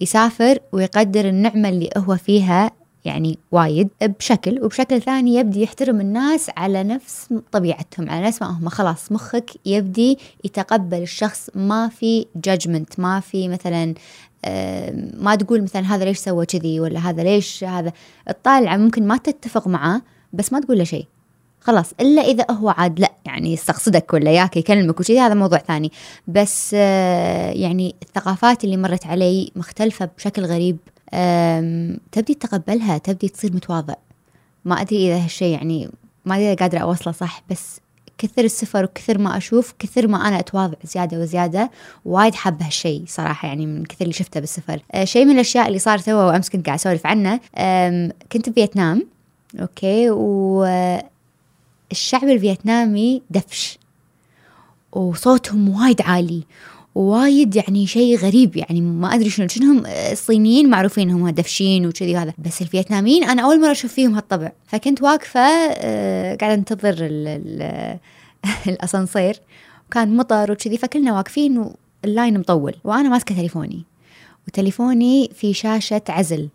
يسافر 0.00 0.58
ويقدر 0.72 1.28
النعمة 1.28 1.68
اللي 1.68 1.90
هو 1.96 2.16
فيها 2.16 2.70
يعني 3.08 3.38
وايد 3.52 3.88
بشكل 4.02 4.64
وبشكل 4.64 5.02
ثاني 5.02 5.34
يبدي 5.34 5.62
يحترم 5.62 6.00
الناس 6.00 6.50
على 6.56 6.84
نفس 6.84 7.34
طبيعتهم 7.52 8.10
على 8.10 8.26
نفس 8.26 8.42
ما 8.42 8.48
هم 8.48 8.68
خلاص 8.68 9.12
مخك 9.12 9.50
يبدي 9.66 10.18
يتقبل 10.44 11.02
الشخص 11.02 11.50
ما 11.54 11.88
في 11.88 12.26
جادجمنت 12.36 13.00
ما 13.00 13.20
في 13.20 13.48
مثلا 13.48 13.94
ما 15.18 15.36
تقول 15.40 15.62
مثلا 15.62 15.82
هذا 15.82 16.04
ليش 16.04 16.18
سوى 16.18 16.46
كذي 16.46 16.80
ولا 16.80 17.00
هذا 17.00 17.22
ليش 17.22 17.64
هذا. 17.64 17.92
الطالع 18.28 18.76
ممكن 18.76 19.06
ما 19.06 19.16
تتفق 19.16 19.68
معاه 19.68 20.02
بس 20.32 20.52
ما 20.52 20.60
تقول 20.60 20.78
له 20.78 20.84
شيء. 20.84 21.06
خلاص 21.60 21.92
إلا 22.00 22.22
إذا 22.22 22.46
هو 22.50 22.68
عاد 22.68 23.00
لا 23.00 23.12
يعني 23.24 23.52
يستقصدك 23.52 24.14
ولا 24.14 24.30
ياك 24.30 24.56
يكلمك 24.56 25.00
وكذي 25.00 25.20
هذا 25.20 25.34
موضوع 25.34 25.58
ثاني. 25.58 25.92
بس 26.28 26.70
آه، 26.74 27.50
يعني 27.50 27.94
الثقافات 28.02 28.64
اللي 28.64 28.76
مرت 28.76 29.06
علي 29.06 29.52
مختلفة 29.56 30.08
بشكل 30.16 30.44
غريب. 30.44 30.76
تبدي 32.12 32.34
تتقبلها 32.34 32.98
تبدي 32.98 33.28
تصير 33.28 33.52
متواضع. 33.52 33.94
ما 34.64 34.80
أدري 34.80 35.06
إذا 35.06 35.24
هالشيء 35.24 35.52
يعني 35.52 35.90
ما 36.24 36.34
أدري 36.34 36.52
إذا 36.52 36.54
قادرة 36.54 36.78
أوصله 36.78 37.12
صح 37.12 37.42
بس 37.50 37.80
كثر 38.18 38.44
السفر 38.44 38.84
وكثر 38.84 39.18
ما 39.18 39.36
أشوف 39.36 39.74
كثر 39.78 40.06
ما 40.06 40.28
أنا 40.28 40.38
أتواضع 40.38 40.76
زيادة 40.84 41.18
وزيادة 41.18 41.70
وايد 42.04 42.34
حابة 42.34 42.66
هالشيء 42.66 43.04
صراحة 43.06 43.48
يعني 43.48 43.66
من 43.66 43.84
كثر 43.84 44.02
اللي 44.02 44.12
شفته 44.12 44.40
بالسفر. 44.40 44.82
آه، 44.92 45.04
شيء 45.04 45.24
من 45.24 45.34
الأشياء 45.34 45.68
اللي 45.68 45.78
صار 45.78 45.98
توا 45.98 46.24
وأمس 46.24 46.50
كنت 46.50 46.66
قاعد 46.66 46.78
أسولف 46.78 47.06
عنه. 47.06 47.40
كنت 48.32 48.48
بفيتنام 48.48 49.06
أوكي 49.60 50.10
والشعب 50.10 51.04
الفيتنامي 52.24 53.22
دفش 53.30 53.78
وصوتهم 54.92 55.68
وايد 55.68 56.02
عالي 56.02 56.44
وايد 56.98 57.56
يعني 57.56 57.86
شيء 57.86 58.16
غريب 58.18 58.56
يعني 58.56 58.80
ما 58.80 59.14
أدري 59.14 59.30
شنو 59.30 59.48
شنهم 59.48 59.82
الصينيين 59.86 60.70
معروفين 60.70 61.10
هم 61.10 61.28
دفشين 61.28 61.86
وكذي 61.86 62.14
وهذا. 62.14 62.32
بس 62.38 62.62
الفيتناميين 62.62 63.24
أنا 63.24 63.42
أول 63.42 63.60
مرة 63.60 63.70
أشوف 63.70 63.92
فيهم 63.92 64.14
هالطبع. 64.14 64.52
فكنت 64.66 65.02
واقفة 65.02 65.40
آه، 65.40 66.34
قاعدة 66.36 66.54
أنتظر 66.54 66.88
ال- 67.00 67.28
ال- 67.28 67.98
الأسانسير. 68.72 69.36
وكان 69.88 70.16
مطر 70.16 70.52
وكذي 70.52 70.76
فكلنا 70.78 71.12
واقفين 71.16 71.64
وال 72.04 72.15
line 72.15 72.38
مطول. 72.38 72.74
وأنا 72.84 73.08
ماسكة 73.08 73.34
تليفوني. 73.34 73.84
وتليفوني 74.48 75.30
في 75.34 75.54
شاشة 75.54 76.02
عزل. 76.08 76.48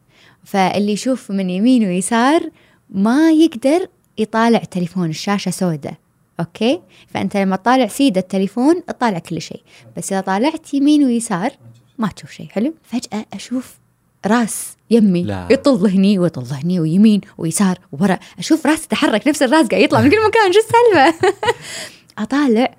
فاللي 0.44 0.92
يشوف 0.92 1.32
من 1.32 1.50
يمين 1.50 1.84
ويسار 1.88 2.50
ما 2.90 3.32
يقدر 3.32 3.88
يطالع 4.18 4.62
التليفون 4.64 5.10
الشاشة 5.10 5.52
سوداء. 5.52 5.94
أوكي؟ 6.40 6.82
فأنت 7.08 7.38
لما 7.38 7.56
تطالع 7.56 7.88
سيدة 7.88 8.18
التليفون 8.18 8.86
تطالع 8.86 9.20
كل 9.20 9.42
شيء. 9.42 9.62
بس 9.98 10.14
إذا 10.14 10.22
طالعت 10.22 10.74
يمين 10.74 11.06
ويسار 11.06 11.52
ما 11.98 12.08
تشوف 12.08 12.32
شيء. 12.32 12.48
حلو؟ 12.50 12.74
فجأة 12.84 13.26
أشوف 13.34 13.78
راس 14.26 14.78
يمي 14.92 15.24
لا. 15.24 15.48
يطل 15.52 15.90
هني 15.90 16.20
ويطل 16.20 16.46
هني 16.52 16.80
ويمين 16.80 17.22
ويسار 17.38 17.80
وورا. 17.92 18.20
أشوف 18.40 18.66
راس 18.66 18.88
تتحرك 18.88 19.28
نفس 19.28 19.44
الراس 19.44 19.68
قاعد 19.68 19.84
يطلع 19.84 20.02
من 20.02 20.10
كل 20.10 20.28
مكان. 20.28 20.54
شو 20.54 20.60
السالفة؟ 20.60 21.28
أطالع 22.24 22.76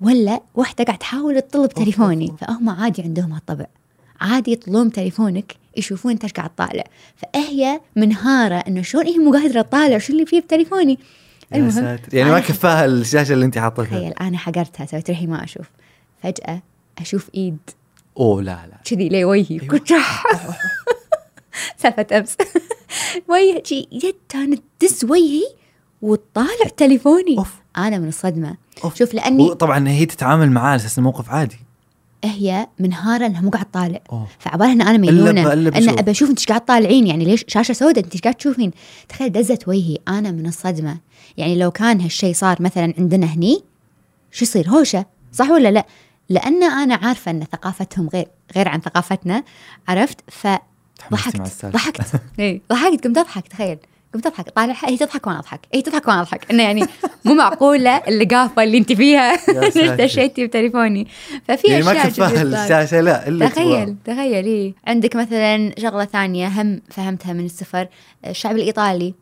ولا 0.00 0.40
واحدة 0.54 0.84
قاعد 0.84 0.98
تحاول 0.98 1.42
تطل 1.42 1.66
بتليفوني. 1.66 2.34
فهم 2.40 2.68
عادي 2.70 3.02
عندهم 3.02 3.32
هالطبع. 3.32 3.66
عادي 4.20 4.52
يطلون 4.52 4.92
تليفونك 4.92 5.56
يشوفون 5.76 6.12
إنت 6.12 6.22
إيش 6.22 6.32
قاعد 6.32 6.50
تطالع. 6.50 6.84
فهي 7.16 7.80
منهارة 7.96 8.54
إنه 8.54 8.82
شلون 8.82 9.06
هي 9.06 9.18
مو 9.18 9.32
قادرة 9.32 9.62
تطالع 9.62 9.98
شو 9.98 10.12
اللي 10.12 10.26
فيه 10.26 10.40
بتليفوني؟ 10.40 10.98
يا 11.52 11.70
ساتر. 11.70 12.14
يعني 12.14 12.30
ما 12.30 12.40
كفاها 12.40 12.84
الشاشة 12.84 13.32
اللي 13.32 13.44
انت 13.44 13.58
حاطتها. 13.58 13.84
تخيل 13.84 14.12
أنا 14.12 14.38
حقرتها 14.38 14.86
سويت 14.86 15.10
روحي 15.10 15.26
ما 15.26 15.44
أشوف. 15.44 15.66
فجأة 16.22 16.62
أشوف 16.98 17.30
إيد. 17.34 17.58
أوه 18.18 18.42
لا 18.42 18.66
لا. 18.66 18.76
كذي 18.84 19.08
لي 19.08 19.24
وجهي. 19.24 19.60
أيوة. 19.60 19.80
سالفة 21.76 22.06
أمس. 22.18 22.36
وجهي 23.28 23.62
شي 23.64 23.88
يدها 23.92 24.60
تدز 24.80 25.04
وجهي 25.04 25.44
وتطالع 26.02 26.68
تليفوني. 26.76 27.38
أوف. 27.38 27.54
أنا 27.76 27.98
من 27.98 28.08
الصدمة. 28.08 28.56
أوف. 28.84 28.96
شوف 28.96 29.14
لأني 29.14 29.54
طبعا 29.54 29.88
هي 29.88 30.06
تتعامل 30.06 30.50
معاه 30.50 30.66
على 30.66 30.76
أساس 30.76 30.98
الموقف 30.98 31.30
عادي. 31.30 31.58
هي 32.30 32.66
منهاره 32.78 33.26
انها 33.26 33.40
مو 33.40 33.50
قاعد 33.50 33.64
تطالع. 33.64 34.00
فعبالها 34.38 34.72
ان 34.72 34.80
أنا 34.82 34.98
مجنونه 34.98 35.52
إلا 35.52 35.78
إن 35.78 35.84
بشوف. 35.84 35.98
ابى 35.98 36.10
أشوف 36.10 36.30
انت 36.30 36.38
إيش 36.38 36.46
قاعد 36.46 36.60
تطالعين. 36.60 37.06
يعني 37.06 37.24
ليش 37.24 37.44
شاشة 37.48 37.72
سوداء؟ 37.72 38.04
انت 38.04 38.12
إيش 38.12 38.22
قاعد 38.22 38.34
تشوفين. 38.34 38.70
تخيل 39.08 39.32
دزت 39.32 39.68
وجهي 39.68 39.98
أنا 40.08 40.30
من 40.30 40.46
الصدمة. 40.46 40.96
يعني 41.36 41.56
لو 41.58 41.70
كان 41.70 42.00
هالشيء 42.00 42.34
صار 42.34 42.62
مثلا 42.62 42.94
عندنا 42.98 43.26
هني 43.26 43.62
شو 44.32 44.44
يصير؟ 44.44 44.68
هوشة. 44.68 45.06
صح 45.32 45.50
ولا 45.50 45.70
لا؟ 45.70 45.86
لأن 46.28 46.62
أنا 46.62 46.94
عارفة 46.94 47.30
إن 47.30 47.44
ثقافتهم 47.52 48.08
غير 48.08 48.26
غير 48.56 48.68
عن 48.68 48.80
ثقافتنا. 48.80 49.44
عرفت؟ 49.88 50.18
فضحكت 50.30 51.40
السالفة. 51.40 51.78
ضحكت. 51.78 52.20
اي 52.40 52.60
ضحكت. 52.72 53.06
قمت 53.06 53.18
أضحك. 53.18 53.48
تخيل. 53.48 53.78
قمت 54.14 54.26
أضحك. 54.26 54.50
طالعها 54.50 54.88
هي 54.88 54.96
تضحك 54.96 55.26
وأنا 55.26 55.38
أضحك. 55.38 55.60
هي 55.74 55.82
تضحك 55.82 56.08
وأنا 56.08 56.20
أضحك. 56.20 56.50
إنه 56.50 56.62
يعني 56.62 56.84
مو 57.24 57.34
معقوله 57.34 57.96
اللقافة 57.96 58.62
اللي 58.62 58.78
أنت 58.78 58.92
فيها. 58.92 59.36
دشيتي 59.96 60.44
بتليفوني. 60.46 61.06
ففي 61.48 61.68
يعني 61.68 61.84
ما 61.84 61.92
أشياء 61.92 62.04
جديد 62.06 62.14
صارت. 62.16 62.54
الشاشه 62.54 63.00
لا 63.00 63.28
إلا 63.28 63.48
تخيل 63.48 63.96
تخيل 64.04 64.44
إيه. 64.46 64.74
عندك 64.86 65.16
مثلا 65.16 65.74
شغلة 65.78 66.04
ثانية 66.04 66.46
هم 66.48 66.80
فهمتها 66.90 67.32
من 67.32 67.44
السفر. 67.44 67.88
الشعب 68.26 68.56
الإيطالي. 68.56 69.14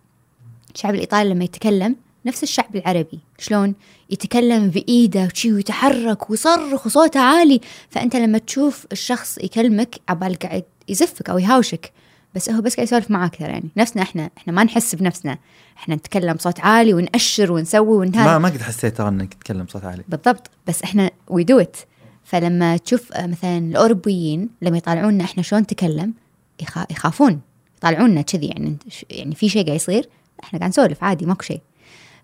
الشعب 0.75 0.95
الإيطالي 0.95 1.31
لما 1.31 1.45
يتكلم 1.45 1.97
نفس 2.27 2.43
الشعب 2.43 2.77
العربي. 2.77 3.19
شلون؟ 3.39 3.75
يتكلم 4.11 4.69
بإيده 4.69 5.29
وشي 5.35 5.53
ويتحرك 5.53 6.31
ويصرخ 6.31 6.87
وصوته 6.87 7.21
عالي. 7.21 7.61
فأنت 7.91 8.17
لما 8.17 8.39
تشوف 8.39 8.87
الشخص 8.93 9.39
يكلمك 9.39 9.95
عبالك 10.09 10.47
قاعد 10.47 10.65
يزفك 10.89 11.31
أو 11.31 11.39
يهاوشك. 11.39 11.93
بس 12.35 12.51
هو 12.51 12.61
بس 12.61 12.75
قاعد 12.77 12.87
يسولف 12.89 13.11
معاك 13.11 13.37
ترى 13.37 13.49
يعني. 13.49 13.69
نفسنا 13.77 14.03
إحنا 14.03 14.31
إحنا 14.39 14.53
ما 14.53 14.65
نحس 14.65 14.95
بنفسنا. 14.95 15.39
إحنا 15.77 15.95
نتكلم 15.95 16.33
بصوت 16.35 16.61
عالي 16.61 16.95
ونأشر 16.95 17.53
ونسوي 17.53 17.97
ونهذا 17.97 18.25
ما 18.25 18.39
ما 18.39 18.49
قد 18.49 18.63
حسيت 18.63 18.97
ترى 18.97 19.09
إنك 19.09 19.35
تتكلم 19.35 19.63
بصوت 19.65 19.85
عالي. 19.85 20.03
بالضبط. 20.09 20.51
بس 20.67 20.83
إحنا 20.83 21.11
we 21.29 21.45
do 21.45 21.59
it 21.61 21.77
فلما 22.25 22.77
تشوف 22.77 23.13
آه، 23.13 23.27
مثلا 23.27 23.59
الأوروبيين 23.59 24.49
لما 24.63 24.77
يطالعونا 24.77 25.25
إحنا 25.25 25.43
شلون 25.43 25.63
نتكلم 25.63 26.15
يخا- 26.63 26.87
يخافون. 26.91 27.41
يطالعونا 27.79 28.23
كذي 28.23 28.47
يعني. 28.47 28.77
يعني 29.11 29.35
في 29.35 29.49
شيء 29.49 29.65
قاعد 29.65 29.77
يصير 29.77 30.09
إحنا 30.45 30.59
قاعد 30.59 30.71
نسولف 30.71 31.05
عادي 31.05 31.27
ماكو 31.27 31.43
شيء. 31.43 31.61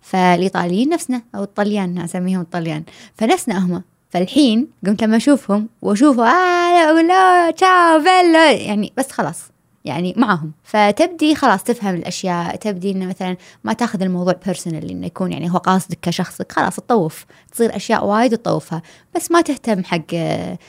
فالإيطاليين 0.01 0.89
نفسنا 0.89 1.23
أو 1.35 1.43
الطليان 1.43 1.99
اسميهم 1.99 2.41
الطليان. 2.41 2.85
فنفسنا 3.15 3.59
هم. 3.59 3.83
فالحين 4.11 4.69
قمت 4.87 5.03
لما 5.03 5.17
أشوفهم 5.17 5.69
وأشوفه 5.83 6.23
آه 6.23 6.73
لا 6.73 6.91
أقول 6.91 7.09
له 7.09 7.51
تشاو 7.51 7.99
بيلا 7.99 8.53
يعني 8.53 8.93
بس 8.97 9.11
خلاص. 9.13 9.43
يعني 9.85 10.15
معهم. 10.17 10.53
فتبدي 10.65 11.35
خلاص 11.35 11.63
تفهم 11.63 11.95
الأشياء 11.95 12.57
تبدي 12.57 12.91
إنه 12.91 13.07
مثلا 13.07 13.37
ما 13.65 13.73
تاخذ 13.73 14.03
الموضوع 14.03 14.35
بيرسونال 14.47 14.91
إنه 14.91 15.07
يكون 15.07 15.33
يعني 15.33 15.51
هو 15.51 15.57
قاصدك 15.59 15.99
كشخصك. 16.03 16.53
خلاص 16.53 16.77
تطوف. 16.77 17.27
تصير 17.53 17.77
أشياء 17.77 18.07
وايد 18.07 18.39
تطوفها. 18.39 18.83
بس 19.17 19.31
ما 19.31 19.41
تهتم 19.41 19.85
حق 19.85 20.15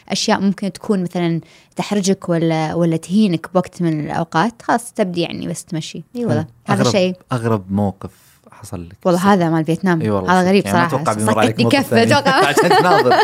أشياء 0.09 0.41
ممكن 0.41 0.73
تكون 0.73 1.03
مثلا 1.03 1.41
تحرجك 1.75 2.29
ولا 2.29 2.73
ولا 2.73 2.97
تهينك 2.97 3.53
بوقت 3.53 3.81
من 3.81 4.05
الأوقات. 4.05 4.61
خلاص 4.61 4.93
تبدي 4.93 5.21
يعني 5.21 5.47
بس 5.47 5.65
تمشي. 5.65 6.03
إي 6.15 6.25
والله. 6.25 6.47
هذا 6.67 6.83
شيء. 6.83 7.15
أغرب 7.31 7.71
موقف 7.71 8.11
حصل 8.51 8.85
لك. 8.85 8.97
والله 9.05 9.33
هذا 9.33 9.49
مال 9.49 9.65
فيتنام. 9.65 10.01
إي 10.01 10.09
والله 10.09 10.39
هذا 10.39 10.49
غريب 10.49 10.65
يعني 10.65 10.89
صراحة. 10.89 11.01
أتوقع 11.01 11.81
ثاني. 11.81 12.03
أتوقع. 12.03 12.45
عشان 12.47 12.69
تناظر. 12.69 13.13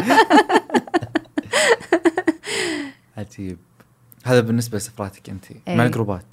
عجيب. 3.17 3.58
هذا 4.28 4.40
بالنسبة 4.40 4.78
لسفراتك 4.78 5.30
أنت 5.30 5.46
مع 5.68 5.74
إيه. 5.74 5.86
الجروبات 5.86 6.26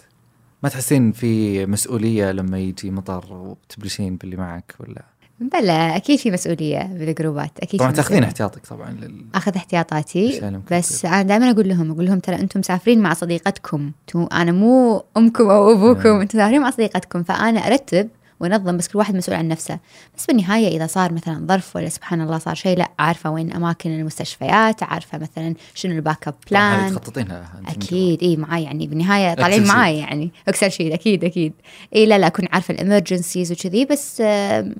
ما 0.62 0.68
تحسين 0.68 1.12
في 1.12 1.66
مسؤولية 1.66 2.32
لما 2.32 2.58
يجي 2.58 2.90
مطر 2.90 3.32
وتبلشين 3.32 4.16
باللي 4.16 4.36
معك 4.36 4.74
ولا 4.80 5.02
بلا 5.40 5.96
أكيد 5.96 6.18
في 6.18 6.30
مسؤولية 6.30 6.82
بالجروبات 6.82 7.50
أكيد 7.60 7.80
طبعا 7.80 7.92
تأخذين. 7.92 8.22
احتياطك 8.22 8.66
طبعا 8.66 8.90
لل... 8.90 9.24
أخذ 9.34 9.56
احتياطاتي 9.56 10.52
بس. 10.70 11.04
أنا 11.04 11.22
دائما 11.22 11.50
أقول 11.50 11.68
لهم 11.68 11.90
أقول 11.90 12.06
لهم 12.06 12.18
ترى 12.18 12.36
أنتم 12.36 12.60
مسافرين 12.60 13.00
مع 13.00 13.14
صديقتكم 13.14 13.92
أنا 14.32 14.52
مو 14.52 15.04
أمكم 15.16 15.50
أو 15.50 15.72
أبوكم 15.72 16.08
نعم. 16.08 16.20
أنتم 16.20 16.38
مسافرين 16.38 16.60
مع 16.60 16.70
صديقتكم 16.70 17.22
فأنا 17.22 17.60
أرتب 17.60 18.08
وانظم 18.44 18.76
بس 18.76 18.88
كل 18.88 18.98
واحد 18.98 19.14
مسؤول 19.16 19.36
عن 19.36 19.48
نفسه. 19.48 19.78
بس 20.16 20.26
بالنهاية 20.26 20.76
إذا 20.76 20.86
صار 20.86 21.12
مثلا 21.12 21.46
ظرف 21.46 21.76
ولا 21.76 21.88
سبحان 21.88 22.20
الله 22.20 22.38
صار 22.38 22.54
شيء 22.54 22.78
لا 22.78 22.90
عارفة 22.98 23.30
وين 23.30 23.52
أماكن 23.52 23.90
المستشفيات 23.90 24.82
عارفة 24.82 25.18
مثلا 25.18 25.54
شنو 25.74 25.92
ال 25.92 26.28
backup 26.28 26.34
plan 26.50 26.90
تخططينها 26.90 27.48
أكيد 27.68 28.22
إي 28.22 28.36
معاي 28.36 28.62
يعني 28.62 28.86
بالنهاية 28.86 29.34
طالعين. 29.34 29.66
معاي 29.66 29.98
يعني 29.98 30.30
Excel 30.48 30.72
sheet 30.72 30.92
أكيد 30.92 31.24
أكيد. 31.24 31.52
إي 31.96 32.06
لا 32.06 32.18
لا 32.18 32.26
أكون 32.26 32.48
عارفة 32.52 32.74
ال 32.74 32.81
emergencies 32.81 33.52
وكذي 33.52 33.84
بس 33.84 34.22
آم، 34.26 34.74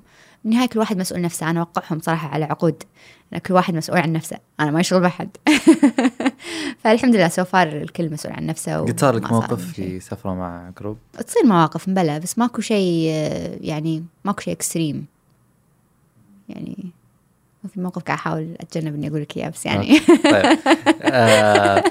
بالنهايه 0.45 0.69
كل 0.69 0.79
واحد 0.79 0.97
مسؤول 0.97 1.21
نفسه. 1.21 1.51
أنا 1.51 1.61
أوقعهم 1.61 2.01
صراحة 2.01 2.29
على 2.29 2.45
عقود. 2.45 2.83
كل 3.47 3.55
واحد 3.55 3.75
مسؤول 3.75 3.99
عن 3.99 4.13
نفسه. 4.13 4.39
أنا 4.61 4.71
ما 4.71 4.81
يشغل 4.81 5.01
بحد 5.01 5.29
فالحمد 6.85 7.17
لله 7.17 7.29
so 7.29 7.45
far 7.45 7.69
الكل 7.69 8.11
مسؤول 8.11 8.35
عن 8.35 8.47
نفسه 8.47 8.81
قد 8.81 9.01
صار 9.01 9.17
لك 9.17 9.33
موقف. 9.33 9.73
في 9.73 10.01
سفرة 10.01 10.35
مع 10.35 10.71
group 10.81 10.99
تصير 11.27 11.47
مواقف 11.47 11.89
مبلى 11.89 12.21
بس 12.21 12.39
ماكو 12.39 12.61
شيء 12.61 13.11
يعني 13.61 14.05
ماكو 14.25 14.41
شيء 14.41 14.55
extreme 14.55 15.07
يعني 16.49 16.93
في 17.75 17.81
موقف 17.81 18.03
قاعد 18.03 18.19
أحاول 18.19 18.57
أتجنب 18.61 18.95
إني 18.95 19.09
أقول 19.09 19.23
لك 19.23 19.37
إياه 19.37 19.49
بس 19.49 19.67
يعني. 19.67 19.99
طيب. 20.25 20.59
آه، 21.03 21.85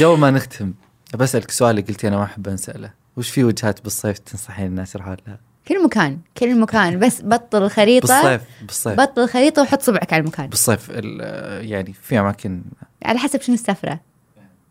قبل 0.00 0.18
ما 0.18 0.30
نختم 0.30 0.74
بسألك 1.14 1.50
سؤال 1.50 1.70
اللي 1.70 1.82
قلتي 1.82 2.08
أنا 2.08 2.16
ما 2.16 2.24
أحب 2.24 2.48
أنسأله. 2.48 2.92
وش 3.16 3.30
في 3.30 3.44
وجهات 3.44 3.82
بالصيف 3.82 4.18
تنصحين 4.18 4.66
الناس 4.66 4.94
يروحون 4.94 5.16
لها؟ 5.26 5.38
كل 5.68 5.84
مكان 5.84 6.18
كل 6.38 6.60
مكان. 6.60 6.98
بس 6.98 7.22
بطل 7.22 7.62
الخريطة 7.62 8.22
بالصيف 8.22 8.42
بالصيف. 8.62 9.00
بطل 9.00 9.22
الخريطة 9.22 9.62
وحط 9.62 9.82
صبعك 9.82 10.12
على 10.12 10.20
المكان. 10.20 10.46
بالصيف 10.46 10.86
ال- 10.90 11.70
يعني 11.70 11.92
في 11.92 12.20
أماكن. 12.20 12.62
على 13.04 13.18
حسب 13.18 13.40
شنو 13.40 13.54
السفرة. 13.54 14.00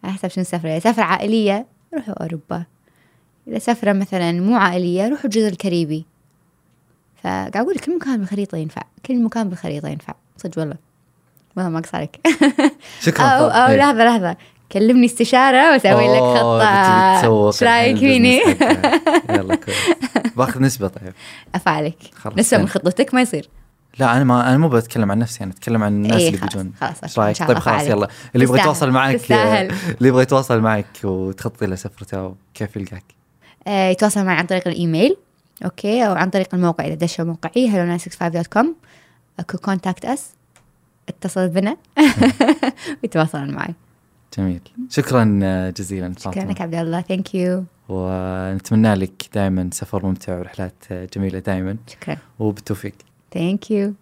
على 0.04 0.14
حسب 0.14 0.28
شنو 0.28 0.42
السفرة. 0.42 0.70
إذا 0.70 0.80
سفرة 0.80 1.04
عائلية 1.04 1.66
روحوا 1.94 2.14
أوروبا. 2.24 2.64
إذا 3.48 3.60
سفرة 3.60 3.94
مثلا 3.94 4.32
مو 4.32 4.56
عائلية 4.56 5.08
روحوا 5.08 5.26
الجزر 5.26 5.48
الكاريبي. 5.48 6.06
فقاعد 7.24 7.58
أقول 7.58 7.80
كل 7.80 7.96
مكان 7.96 8.18
بالخريطة 8.20 8.58
ينفع. 8.58 8.82
كل 9.06 9.24
مكان 9.24 9.50
بالخريطة 9.50 9.88
ينفع. 9.90 10.14
صدق 10.38 10.60
والله. 10.60 10.76
والله 11.56 11.70
ما 11.70 11.80
اقصر 11.80 11.98
عليك 11.98 12.20
شكرا 13.02 13.26
أو. 13.26 13.46
أو 13.48 13.72
إيه. 13.72 13.78
لحظة 13.78 14.06
لحظة. 14.06 14.38
كلمني 14.72 15.06
استشارة 15.06 15.72
وأسوي 15.72 16.08
لك 16.08 16.22
أوه، 16.22 17.20
خطة 17.20 17.48
إيش 17.48 17.64
رايك 17.64 17.98
فيني؟ 17.98 18.42
يلا 19.30 19.56
كويس. 19.56 19.78
باخذ 20.38 20.62
نسبة 20.62 20.88
طيب. 20.88 21.14
افعلك 21.56 21.98
نسبه 22.38 22.58
من. 22.58 22.68
خطتك 22.68 23.14
ما 23.14 23.22
يصير. 23.22 23.50
لا 24.00 24.16
أنا 24.16 24.24
ما 24.24 24.50
أنا 24.50 24.58
مو 24.58 24.70
بتكلم 24.70 25.12
عن 25.12 25.20
نفسي 25.20 25.44
أنا 25.44 25.52
أتكلم 25.52 25.84
عن 25.84 25.92
الناس 25.94 26.22
إيه، 26.22 26.28
اللي 26.28 26.40
بيجون. 26.42 26.74
خلاص، 26.82 27.04
إيش 27.04 27.20
رأيك؟ 27.20 27.48
طيب 27.48 27.60
خلاص. 27.60 27.88
يلا. 27.88 28.08
اللي 28.36 28.46
يبغى 28.46 28.60
يتواصل 28.60 28.92
معك. 28.92 29.32
اللي 29.32 30.10
يبغى 30.10 30.22
يتواصل 30.22 30.60
معك 30.60 30.86
وتخطي 31.04 31.66
له 31.66 31.76
سفرته 31.76 32.36
كيف 32.54 32.76
يلقاك. 32.76 33.04
آه، 33.68 33.90
يتواصل 33.90 34.26
معي 34.26 34.36
عن 34.36 34.46
طريق 34.46 34.68
الإيميل 34.68 35.18
أوكي 35.66 36.08
أو 36.08 36.14
عن 36.14 36.30
طريق 36.30 36.56
الموقع 36.56 36.86
إذا 36.86 36.96
دشوا 36.96 37.26
موقعي 37.26 37.72
hello965.com 37.72 38.66
contact 39.62 40.06
us 40.06 40.30
اتصل 41.10 41.50
بنا. 41.50 41.78
ويتواصلون 43.04 43.52
معي. 43.52 43.74
جميل. 44.38 44.62
شكرا 44.90 45.24
جزيلا 45.70 46.14
شكرا 46.20 46.32
فاطمة 46.32 46.52
لك 46.52 46.62
عبد 46.62 46.76
الله. 46.76 47.02
ثانك 47.02 47.36
يو 47.36 47.64
ونتمنى 47.90 48.94
لك 48.94 49.30
دائما 49.34 49.70
سفر 49.74 50.06
ممتع 50.06 50.40
ورحلات 50.40 50.74
جميلة 51.16 51.40
دائما 51.40 51.78
شكرا. 51.88 52.18
وبالتوفيق. 52.40 52.94
thank 53.34 53.72
you 53.72 53.94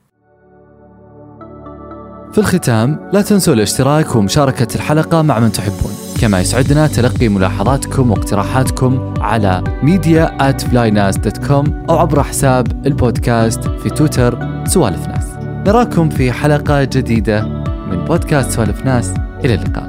في 2.31 2.37
الختام 2.37 3.09
لا 3.13 3.21
تنسوا 3.21 3.53
الاشتراك 3.53 4.15
ومشاركة 4.15 4.75
الحلقة 4.75 5.21
مع 5.21 5.39
من 5.39 5.51
تحبون. 5.51 5.91
كما 6.21 6.41
يسعدنا 6.41 6.87
تلقي 6.87 7.29
ملاحظاتكم 7.29 8.11
واقتراحاتكم 8.11 9.13
على 9.17 9.63
media 9.81 10.41
at 10.41 10.63
flynas.com 10.63 11.89
أو 11.89 11.97
عبر 11.97 12.23
حساب 12.23 12.87
البودكاست 12.87 13.67
في 13.67 13.89
تويتر 13.89 14.63
سوالف 14.65 15.07
ناس. 15.07 15.25
نراكم 15.67 16.09
في 16.09 16.31
حلقة 16.31 16.83
جديدة 16.83 17.45
من 17.87 18.05
بودكاست 18.05 18.51
سوالف 18.51 18.85
ناس. 18.85 19.13
إلى 19.45 19.53
اللقاء. 19.53 19.88